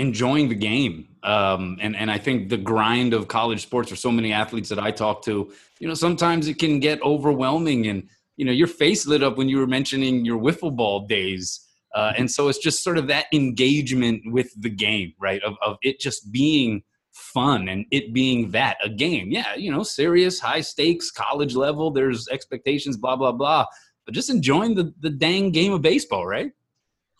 [0.00, 1.06] enjoying the game.
[1.22, 4.78] Um, and and I think the grind of college sports for so many athletes that
[4.78, 7.86] I talk to, you know, sometimes it can get overwhelming.
[7.86, 11.60] And you know, your face lit up when you were mentioning your wiffle ball days.
[11.94, 15.42] Uh, and so it's just sort of that engagement with the game, right?
[15.42, 19.30] Of, of it just being fun and it being that a game.
[19.30, 23.66] Yeah, you know, serious, high stakes, college level, there's expectations, blah, blah, blah.
[24.06, 26.52] But just enjoying the, the dang game of baseball, right?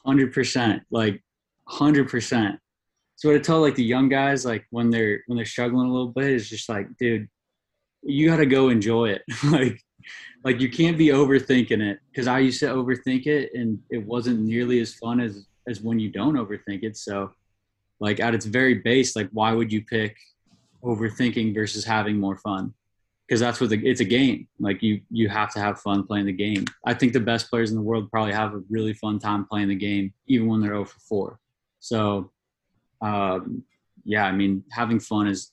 [0.07, 0.81] 100%.
[0.91, 1.23] Like,
[1.69, 2.59] 100%.
[3.21, 5.93] So what I tell like the young guys, like when they're when they're struggling a
[5.93, 7.29] little bit, is just like, dude,
[8.03, 9.23] you got to go enjoy it.
[9.45, 9.79] like
[10.43, 14.41] like you can't be overthinking it because I used to overthink it and it wasn't
[14.41, 16.97] nearly as fun as as when you don't overthink it.
[16.97, 17.31] So
[18.01, 20.17] like at its very base, like why would you pick
[20.83, 22.73] overthinking versus having more fun?
[23.29, 24.49] Because that's what the, it's a game.
[24.59, 26.65] Like you you have to have fun playing the game.
[26.87, 29.69] I think the best players in the world probably have a really fun time playing
[29.69, 31.41] the game, even when they're 0 for 4.
[31.81, 32.31] So
[33.01, 33.65] um,
[34.05, 35.53] yeah, I mean having fun is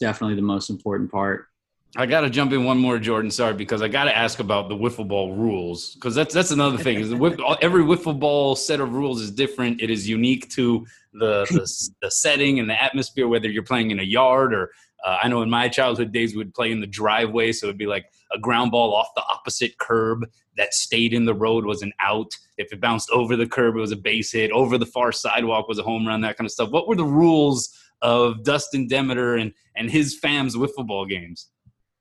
[0.00, 1.46] definitely the most important part
[1.94, 3.30] I got to jump in one more, Jordan.
[3.30, 6.78] Sorry, because I got to ask about the wiffle ball rules because that's that's another
[6.78, 6.98] thing.
[6.98, 9.82] Is every wiffle ball set of rules is different.
[9.82, 13.28] It is unique to the, the, the setting and the atmosphere.
[13.28, 14.70] Whether you're playing in a yard or
[15.04, 17.86] uh, I know in my childhood days we'd play in the driveway, so it'd be
[17.86, 20.26] like a ground ball off the opposite curb
[20.56, 22.30] that stayed in the road was an out.
[22.58, 24.50] If it bounced over the curb, it was a base hit.
[24.52, 26.20] Over the far sidewalk was a home run.
[26.20, 26.70] That kind of stuff.
[26.70, 31.48] What were the rules of Dustin Demeter and and his fam's wiffle ball games?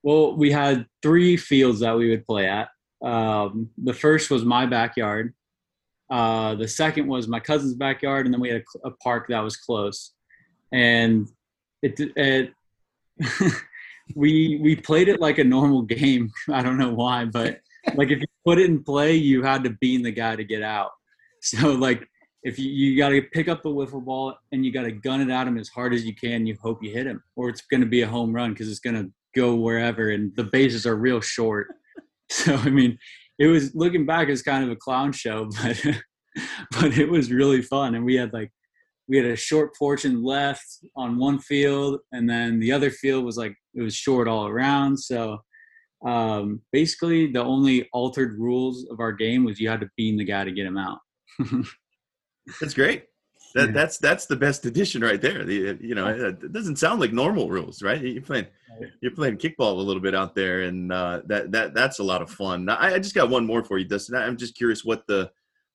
[0.04, 2.70] Well, we had three fields that we would play at.
[3.04, 5.34] Um, the first was my backyard.
[6.10, 9.40] Uh, the second was my cousin's backyard, and then we had a, a park that
[9.40, 10.14] was close.
[10.72, 11.28] And
[11.82, 12.54] it, it
[14.16, 16.32] we we played it like a normal game.
[16.52, 17.60] I don't know why, but
[17.96, 20.62] like if you put it in play, you had to bean the guy to get
[20.62, 20.92] out.
[21.44, 22.08] So like
[22.44, 25.22] if you, you got to pick up the wiffle ball and you got to gun
[25.22, 27.62] it at him as hard as you can, you hope you hit him, or it's
[27.62, 30.86] going to be a home run because it's going to go wherever, and the bases
[30.86, 31.68] are real short.
[32.30, 32.98] So I mean,
[33.40, 35.84] it was looking back as kind of a clown show, but
[36.72, 38.52] but it was really fun, and we had like
[39.12, 43.36] we had a short portion left on one field, and then the other field was
[43.36, 44.98] like it was short all around.
[44.98, 45.40] So
[46.06, 50.24] um, basically, the only altered rules of our game was you had to bean the
[50.24, 51.00] guy to get him out.
[52.62, 53.04] That's great.
[53.54, 53.72] That yeah.
[53.74, 55.44] that's that's the best addition right there.
[55.44, 58.02] The, you know, it doesn't sound like normal rules, right?
[58.02, 58.48] You're playing
[59.02, 62.22] you're playing kickball a little bit out there, and uh, that that that's a lot
[62.22, 62.70] of fun.
[62.70, 64.16] I, I just got one more for you, Dustin.
[64.16, 65.32] I'm just curious what the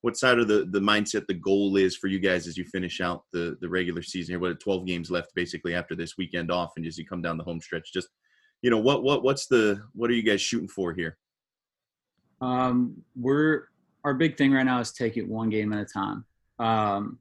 [0.06, 3.00] what side of the the mindset the goal is for you guys as you finish
[3.00, 4.38] out the the regular season here.
[4.38, 7.42] What 12 games left basically after this weekend off, and as you come down the
[7.42, 8.06] home stretch, just
[8.62, 11.18] you know what what what's the what are you guys shooting for here?
[12.40, 13.64] Um, we're
[14.04, 16.24] our big thing right now is take it one game at a time.
[16.60, 17.18] Um,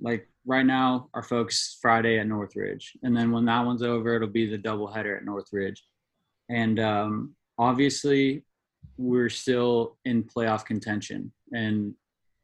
[0.00, 4.26] like right now, our folks Friday at Northridge, and then when that one's over, it'll
[4.26, 5.80] be the doubleheader at Northridge,
[6.48, 8.44] and um, obviously
[8.96, 11.94] we're still in playoff contention, and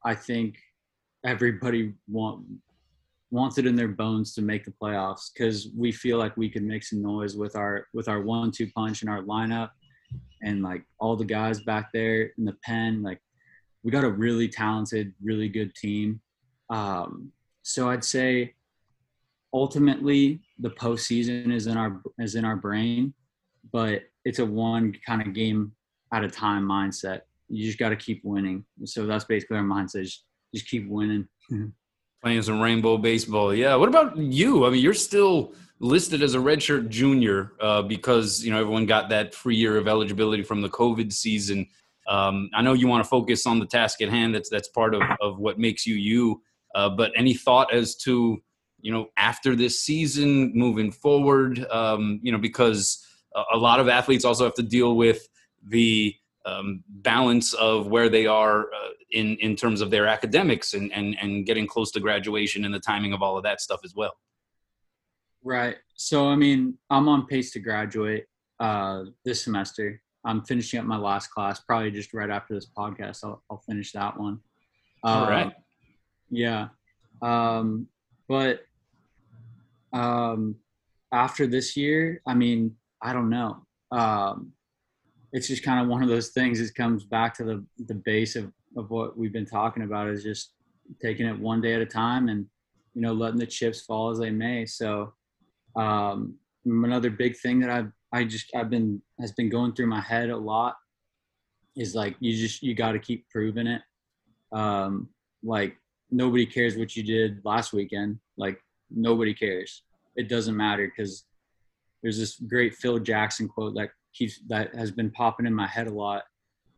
[0.05, 0.57] I think
[1.25, 2.45] everybody want
[3.31, 6.69] wants it in their bones to make the playoffs because we feel like we can
[6.69, 9.71] make some noise with our with our one-two punch and our lineup
[10.43, 13.21] and like all the guys back there in the pen like
[13.83, 16.21] we got a really talented really good team.
[16.71, 17.33] Um,
[17.63, 18.55] so i'd say
[19.55, 23.15] ultimately the postseason is in our is in our brain
[23.73, 25.73] but it's a one kind of game
[26.13, 27.21] at a time mindset
[27.53, 30.25] you just got to keep winning so that's basically our mindset just,
[30.55, 31.29] just keep winning
[32.23, 33.53] Playing some rainbow baseball.
[33.53, 33.75] Yeah.
[33.75, 34.65] What about you?
[34.65, 39.09] I mean, you're still listed as a redshirt junior uh, because you know everyone got
[39.09, 41.67] that free year of eligibility from the COVID season.
[42.07, 44.37] Um, I know you want to focus on the task at hand.
[44.37, 46.41] That's that's part of, of what makes you you.
[46.77, 48.41] Uh, but any thought as to
[48.81, 51.67] you know after this season, moving forward?
[51.73, 55.29] Um, you know, because a, a lot of athletes also have to deal with
[55.67, 56.15] the
[56.45, 61.17] um, balance of where they are uh, in in terms of their academics and, and
[61.21, 64.15] and getting close to graduation and the timing of all of that stuff as well.
[65.45, 65.77] Right.
[65.95, 68.27] So I mean, I'm on pace to graduate
[68.61, 70.01] uh, this semester.
[70.25, 73.25] I'm finishing up my last class, probably just right after this podcast.
[73.25, 74.39] I'll, I'll finish that one.
[75.03, 75.49] all right.
[75.49, 75.51] Uh,
[76.31, 76.69] Yeah.
[77.21, 77.89] Um,
[78.29, 78.61] but
[79.93, 80.57] um,
[81.13, 83.67] after this year, I mean, I don't know.
[83.91, 84.53] Um,
[85.33, 86.61] it's just kind of one of those things.
[86.61, 90.23] It comes back to the the base of of what we've been talking about is
[90.23, 90.53] just
[91.01, 92.47] taking it one day at a time and
[92.95, 94.67] you know letting the chips fall as they may.
[94.67, 95.15] So
[95.77, 100.01] um, another big thing that I've I just I've been has been going through my
[100.01, 100.77] head a lot
[101.77, 103.83] is like you just you got to keep proving it.
[104.53, 105.09] Um,
[105.43, 105.77] like
[106.11, 108.19] nobody cares what you did last weekend.
[108.37, 108.61] Like
[108.91, 109.83] nobody cares.
[110.15, 111.25] It doesn't matter because
[112.03, 115.87] there's this great Phil Jackson quote that keeps that has been popping in my head
[115.87, 116.23] a lot,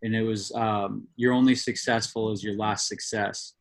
[0.02, 3.54] and it was um, "You're only successful as your last success."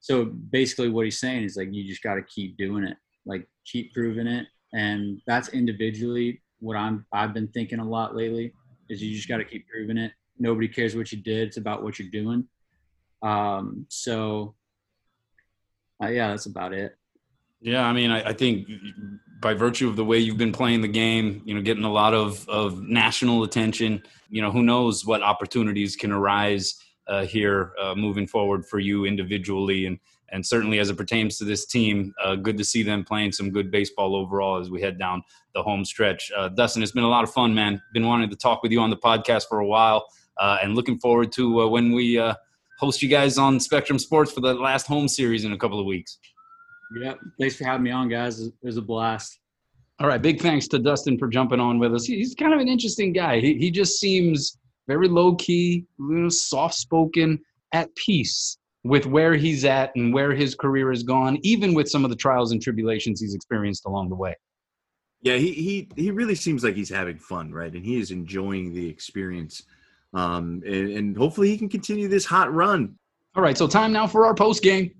[0.00, 3.46] So basically, what he's saying is like you just got to keep doing it, like
[3.64, 8.52] keep proving it, and that's individually what I'm I've been thinking a lot lately
[8.88, 10.12] is you just got to keep proving it.
[10.38, 12.46] Nobody cares what you did; it's about what you're doing.
[13.22, 14.54] Um, so,
[16.02, 16.96] uh, yeah, that's about it.
[17.60, 18.68] Yeah, I mean, I, I think
[19.40, 22.14] by virtue of the way you've been playing the game, you know, getting a lot
[22.14, 27.94] of, of national attention, you know, who knows what opportunities can arise uh, here uh,
[27.94, 29.86] moving forward for you individually.
[29.86, 29.98] And,
[30.30, 33.50] and certainly as it pertains to this team, uh, good to see them playing some
[33.50, 35.22] good baseball overall as we head down
[35.54, 36.32] the home stretch.
[36.36, 37.80] Uh, Dustin, it's been a lot of fun, man.
[37.92, 40.06] Been wanting to talk with you on the podcast for a while
[40.38, 42.20] uh, and looking forward to uh, when we
[42.78, 45.86] host you guys on Spectrum Sports for the last home series in a couple of
[45.86, 46.18] weeks.
[46.94, 47.18] Yep.
[47.40, 48.40] Thanks for having me on, guys.
[48.40, 49.38] It was a blast.
[49.98, 50.20] All right.
[50.20, 52.04] Big thanks to Dustin for jumping on with us.
[52.04, 53.40] He's kind of an interesting guy.
[53.40, 57.40] He, he just seems very low key, you know, soft spoken,
[57.72, 62.04] at peace with where he's at and where his career has gone, even with some
[62.04, 64.34] of the trials and tribulations he's experienced along the way.
[65.22, 67.72] Yeah, he he he really seems like he's having fun, right?
[67.72, 69.62] And he is enjoying the experience.
[70.14, 72.94] Um, and, and hopefully he can continue this hot run.
[73.34, 74.92] All right, so time now for our post game.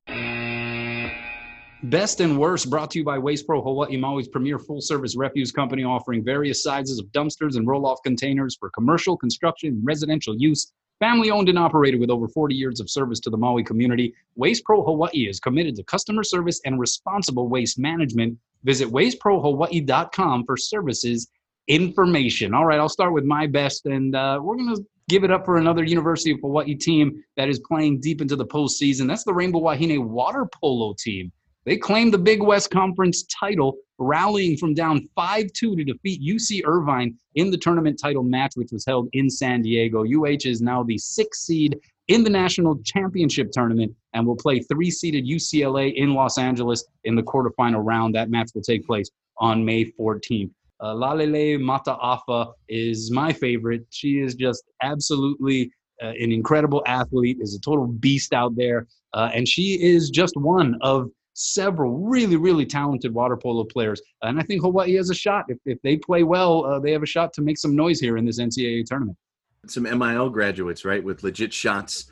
[1.90, 5.52] Best and Worst brought to you by Waste Pro Hawaii Maui's premier full service refuse
[5.52, 10.34] company offering various sizes of dumpsters and roll off containers for commercial, construction, and residential
[10.36, 10.72] use.
[10.98, 14.64] Family owned and operated with over 40 years of service to the Maui community, Waste
[14.64, 18.36] Pro Hawaii is committed to customer service and responsible waste management.
[18.64, 21.28] Visit wasteprohawaii.com for services
[21.68, 22.52] information.
[22.52, 25.44] All right, I'll start with my best, and uh, we're going to give it up
[25.44, 29.06] for another University of Hawaii team that is playing deep into the postseason.
[29.06, 31.30] That's the Rainbow Wahine water polo team.
[31.66, 36.62] They claimed the Big West Conference title, rallying from down 5 2 to defeat UC
[36.64, 40.04] Irvine in the tournament title match, which was held in San Diego.
[40.04, 44.92] UH is now the sixth seed in the national championship tournament and will play three
[44.92, 48.14] seeded UCLA in Los Angeles in the quarterfinal round.
[48.14, 50.50] That match will take place on May 14th.
[50.78, 53.84] Uh, Lalele Mataafa is my favorite.
[53.90, 58.86] She is just absolutely uh, an incredible athlete, is a total beast out there.
[59.14, 61.08] Uh, and she is just one of
[61.38, 64.00] several really, really talented water polo players.
[64.22, 65.44] And I think Hawaii has a shot.
[65.48, 68.16] If, if they play well, uh, they have a shot to make some noise here
[68.16, 69.18] in this NCAA tournament.
[69.66, 72.06] Some MIL graduates, right, with legit shots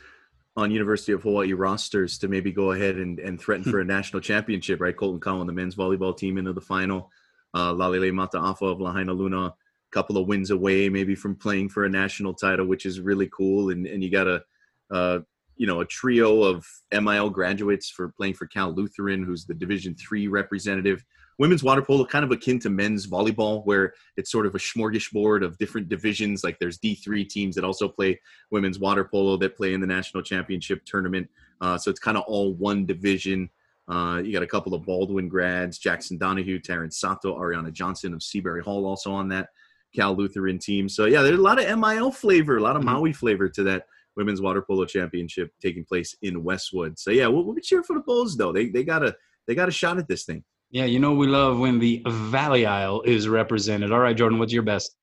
[0.56, 4.20] on University of Hawaii rosters to maybe go ahead and, and threaten for a national
[4.20, 4.96] championship, right?
[4.96, 7.10] Colton Cowell, the men's volleyball team, into the final.
[7.54, 9.54] Uh, Lalele Mataafa of Lahainaluna, a
[9.90, 13.70] couple of wins away maybe from playing for a national title, which is really cool.
[13.70, 14.42] And, and you got a,
[14.90, 15.20] uh,
[15.56, 19.94] you know, a trio of MIL graduates for playing for Cal Lutheran, who's the Division
[19.94, 21.04] three representative.
[21.38, 25.44] Women's water polo kind of akin to men's volleyball where it's sort of a smorgasbord
[25.44, 26.44] of different divisions.
[26.44, 28.20] Like there's d3 teams that also play
[28.52, 31.28] women's water polo that play in the national championship tournament.
[31.60, 33.50] Uh, so it's kind of all one division.
[33.88, 38.22] Uh, you got a couple of baldwin grads jackson donahue taryn sato ariana johnson of
[38.22, 39.48] seabury hall also on that
[39.94, 40.88] cal lutheran team.
[40.88, 42.92] So yeah there's a lot of mil flavor a lot of mm-hmm.
[42.92, 43.86] maui flavor to that
[44.16, 47.94] women's water polo championship taking place in westwood so yeah we'll, we'll be cheering for
[47.94, 49.14] the bulls though they, they got a
[49.46, 50.42] they got a shot at this thing
[50.74, 53.92] yeah, you know we love when the Valley Isle is represented.
[53.92, 54.96] All right, Jordan, what's your best?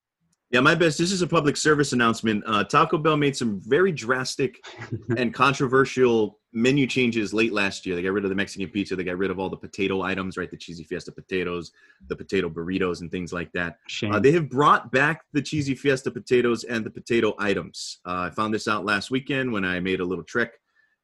[0.52, 0.98] Yeah, my best.
[0.98, 2.44] This is a public service announcement.
[2.46, 4.62] Uh, Taco Bell made some very drastic
[5.18, 7.96] and controversial menu changes late last year.
[7.96, 8.98] They got rid of the Mexican pizza.
[8.98, 10.52] They got rid of all the potato items, right?
[10.52, 11.72] The cheesy fiesta potatoes,
[12.10, 13.78] the potato burritos, and things like that.
[14.12, 18.00] Uh, they have brought back the cheesy fiesta potatoes and the potato items.
[18.06, 20.52] Uh, I found this out last weekend when I made a little trek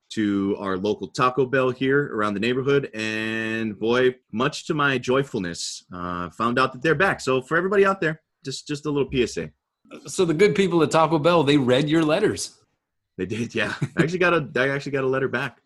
[0.10, 5.86] to our local Taco Bell here around the neighborhood, and boy, much to my joyfulness,
[5.94, 7.22] uh, found out that they're back.
[7.22, 9.52] So for everybody out there, just just a little PSA.
[10.06, 12.58] So the good people at Taco Bell, they read your letters.
[13.18, 13.74] They did, yeah.
[13.98, 15.60] I actually got a I actually got a letter back.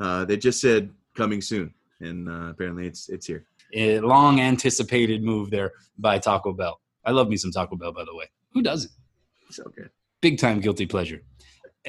[0.00, 3.44] Uh, they just said coming soon, and uh, apparently it's it's here.
[3.74, 6.80] A long anticipated move there by Taco Bell.
[7.04, 8.26] I love me some Taco Bell, by the way.
[8.54, 8.92] Who doesn't?
[9.50, 9.90] So good.
[10.22, 11.20] Big time guilty pleasure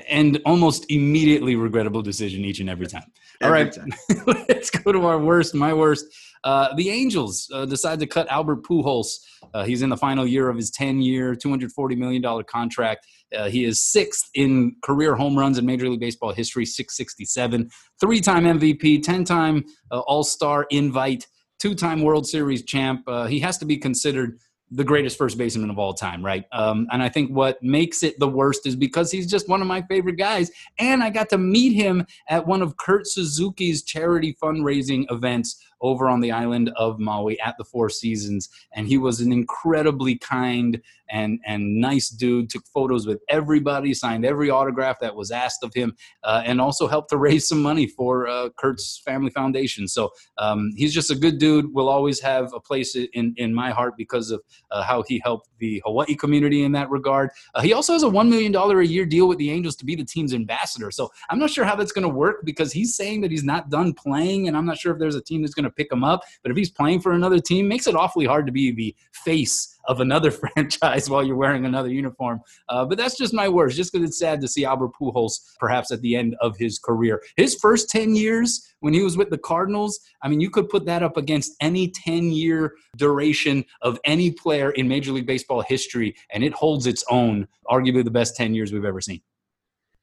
[0.10, 3.12] and almost immediately regrettable decision each and every time.
[3.42, 3.94] Every All right, time.
[4.50, 5.56] let's go to our worst.
[5.56, 6.06] My worst.
[6.44, 9.08] Uh, the Angels uh, decide to cut Albert Pujols.
[9.54, 13.06] Uh, he's in the final year of his 10-year, $240 million contract.
[13.36, 17.70] Uh, he is sixth in career home runs in Major League Baseball history, 667.
[18.00, 21.28] Three-time MVP, 10-time uh, All-Star invite,
[21.60, 23.04] two-time World Series champ.
[23.28, 24.40] He has to be considered
[24.72, 26.46] the greatest first baseman of all time, right?
[26.52, 29.68] Um, and I think what makes it the worst is because he's just one of
[29.68, 30.52] my favorite guys.
[30.78, 36.10] And I got to meet him at one of Kurt Suzuki's charity fundraising events over
[36.10, 40.82] on the island of Maui at the Four Seasons, and he was an incredibly kind
[41.10, 42.50] and and nice dude.
[42.50, 46.88] Took photos with everybody, signed every autograph that was asked of him, uh, and also
[46.88, 49.88] helped to raise some money for uh, Kurt's family foundation.
[49.88, 51.74] So um, he's just a good dude.
[51.74, 54.42] Will always have a place in in my heart because of
[54.72, 57.30] uh, how he helped the Hawaii community in that regard.
[57.56, 59.86] Uh, he also has a one million dollar a year deal with the Angels to
[59.86, 60.92] be the team's ambassador.
[60.92, 63.70] So I'm not sure how that's going to work because he's saying that he's not
[63.70, 66.04] done playing, and I'm not sure if there's a team that's going to pick him
[66.04, 66.22] up.
[66.44, 69.77] But if he's playing for another team, makes it awfully hard to be the face
[69.88, 72.42] of another franchise while you're wearing another uniform.
[72.70, 75.92] Uh, but that's just my words, just because it's sad to see Albert Pujols perhaps
[75.92, 77.22] at the end of his career.
[77.36, 80.86] His first 10 years when he was with the Cardinals, I mean, you could put
[80.86, 86.16] that up against any 10 year duration of any player in Major League Baseball history,
[86.32, 89.22] and it holds its own, arguably the best 10 years we've ever seen.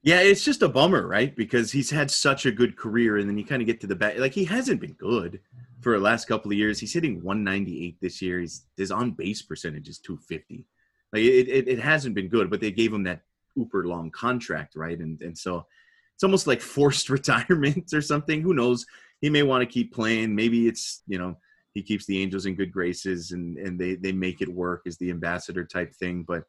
[0.03, 1.35] Yeah, it's just a bummer, right?
[1.35, 3.97] Because he's had such a good career, and then you kind of get to the
[3.97, 4.19] back.
[4.19, 5.41] Like he hasn't been good
[5.85, 6.81] for the last couple of years.
[6.81, 8.41] He's hitting 198 this year.
[8.41, 10.67] He's his on base percentage is 250.
[11.13, 13.21] Like it, it, it hasn't been good, but they gave him that
[13.55, 14.99] uber long contract, right?
[14.99, 15.67] And and so
[16.15, 18.41] it's almost like forced retirement or something.
[18.41, 18.85] Who knows?
[19.21, 20.35] He may want to keep playing.
[20.35, 21.37] Maybe it's you know
[21.75, 24.97] he keeps the Angels in good graces and and they they make it work as
[24.97, 26.45] the ambassador type thing, but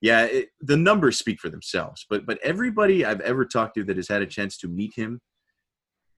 [0.00, 2.06] yeah, it, the numbers speak for themselves.
[2.08, 5.20] But but everybody I've ever talked to that has had a chance to meet him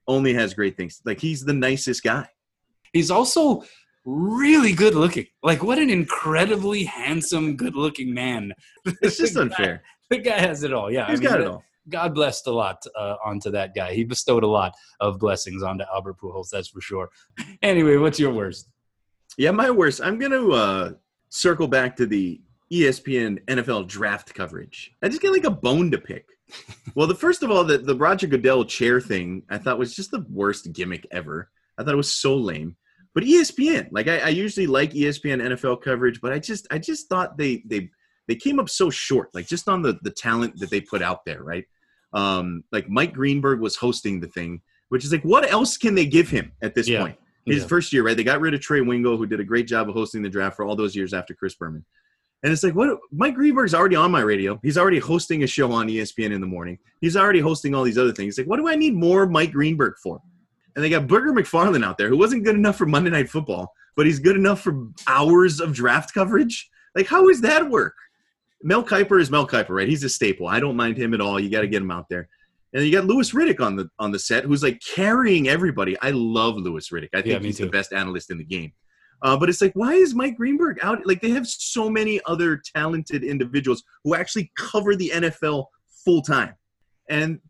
[0.06, 1.00] only has great things.
[1.04, 2.28] Like he's the nicest guy.
[2.92, 3.62] He's also
[4.04, 5.26] really good looking.
[5.42, 8.52] Like what an incredibly handsome, good looking man.
[9.02, 9.82] It's just the unfair.
[10.10, 10.90] Guy, the guy has it all.
[10.90, 11.64] Yeah, he's I mean, got it all.
[11.88, 13.92] God blessed a lot uh, onto that guy.
[13.92, 17.10] He bestowed a lot of blessings onto Albert Pujols, that's for sure.
[17.62, 18.68] Anyway, what's your worst?
[19.38, 20.00] Yeah, my worst.
[20.02, 20.90] I'm gonna uh,
[21.28, 22.40] circle back to the
[22.72, 24.92] ESPN NFL draft coverage.
[25.02, 26.26] I just get like a bone to pick.
[26.94, 30.10] well, the first of all, the, the Roger Goodell chair thing I thought was just
[30.10, 31.50] the worst gimmick ever.
[31.78, 32.76] I thought it was so lame.
[33.14, 37.08] But ESPN, like I, I usually like ESPN NFL coverage, but I just I just
[37.08, 37.90] thought they they
[38.28, 41.24] they came up so short, like just on the the talent that they put out
[41.24, 41.64] there, right?
[42.14, 46.06] Um, like Mike Greenberg was hosting the thing, which is like, what else can they
[46.06, 47.00] give him at this yeah.
[47.00, 47.18] point?
[47.44, 47.68] His yeah.
[47.68, 48.16] first year, right?
[48.16, 50.54] They got rid of Trey Wingo, who did a great job of hosting the draft
[50.54, 51.84] for all those years after Chris Berman.
[52.42, 52.98] And it's like, what?
[53.10, 54.58] Mike Greenberg's already on my radio.
[54.62, 56.78] He's already hosting a show on ESPN in the morning.
[57.00, 58.36] He's already hosting all these other things.
[58.38, 60.20] Like, what do I need more Mike Greenberg for?
[60.74, 63.72] And they got Booger McFarland out there, who wasn't good enough for Monday Night Football,
[63.96, 66.70] but he's good enough for hours of draft coverage.
[66.94, 67.94] Like, how does that work?
[68.62, 69.88] Mel Kiper is Mel Kiper, right?
[69.88, 70.46] He's a staple.
[70.46, 71.38] I don't mind him at all.
[71.40, 72.28] You got to get him out there.
[72.72, 75.98] And you got Louis Riddick on the on the set, who's like carrying everybody.
[76.00, 77.10] I love Louis Riddick.
[77.12, 78.72] I think Yeah, he's the best analyst in the game.
[79.20, 81.06] Uh, but it's like, why is Mike Greenberg out?
[81.06, 85.66] Like they have so many other talented individuals who actually cover the NFL
[86.04, 86.54] full time.
[87.08, 87.40] And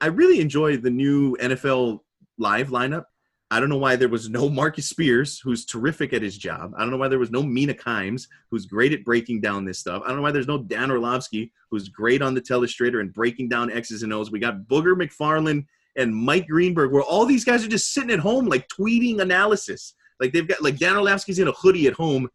[0.00, 2.00] I really enjoy the new NFL
[2.40, 3.04] live lineup.
[3.52, 6.72] I don't know why there was no Marcus Spears, who's terrific at his job.
[6.76, 9.78] I don't know why there was no Mina Kimes, who's great at breaking down this
[9.78, 10.02] stuff.
[10.04, 13.48] I don't know why there's no Dan Orlovsky, who's great on the telestrator and breaking
[13.48, 14.30] down X's and O's.
[14.30, 15.66] We got Booger McFarland
[15.96, 19.94] and Mike Greenberg, where all these guys are just sitting at home, like tweeting analysis.
[20.20, 22.28] Like they've got like Dan Orlovsky's in a hoodie at home,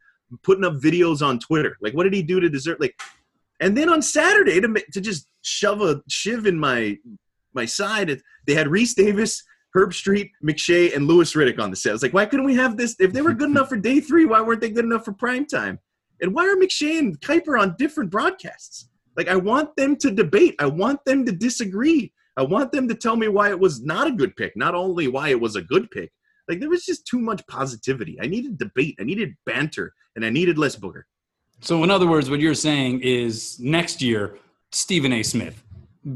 [0.43, 1.77] putting up videos on Twitter.
[1.81, 2.79] Like, what did he do to deserve?
[2.79, 2.99] Like,
[3.59, 6.97] and then on Saturday to to just shove a shiv in my
[7.53, 9.43] my side, they had Rece Davis,
[9.75, 11.89] Herbstreit, McShay, and Louis Riddick on the set.
[11.89, 12.95] I was like, why couldn't we have this?
[12.99, 15.45] If they were good enough for day three, why weren't they good enough for prime
[15.45, 15.79] time?
[16.21, 18.89] And why are McShay and Kiper on different broadcasts?
[19.17, 20.55] Like, I want them to debate.
[20.59, 22.13] I want them to disagree.
[22.37, 25.07] I want them to tell me why it was not a good pick, not only
[25.07, 26.11] why it was a good pick.
[26.47, 28.17] Like, there was just too much positivity.
[28.21, 28.95] I needed debate.
[28.99, 31.03] I needed banter, and I needed less booger.
[31.61, 34.37] So, in other words, what you're saying is next year,
[34.71, 35.23] Stephen A.
[35.23, 35.63] Smith.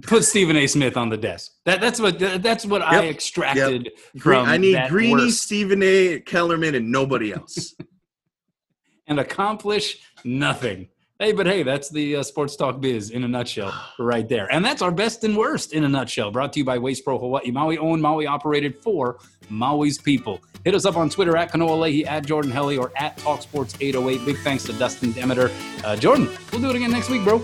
[0.04, 0.68] Put Stephen A.
[0.68, 1.52] Smith on the desk.
[1.66, 4.48] That, that's what that's what I extracted Green- from.
[4.48, 5.42] I need Greeny, worst.
[5.44, 6.20] Stephen A.
[6.20, 7.74] Kellerman, and nobody else.
[9.08, 10.90] and accomplish nothing.
[11.18, 14.50] Hey, but hey, that's the uh, Sports Talk Biz in a nutshell, right there.
[14.54, 16.32] And that's our best and worst in a nutshell.
[16.32, 19.18] Brought to you by Waste Pro Hawaii, Maui owned, Maui operated for
[19.50, 20.40] Maui's people.
[20.64, 24.26] Hit us up on Twitter at Kanoa Leahey, at Jordan Helle, or at TalkSports808.
[24.26, 25.52] Big thanks to Dustin Demeter.
[25.84, 27.44] Uh, Jordan, we'll do it again next week, bro.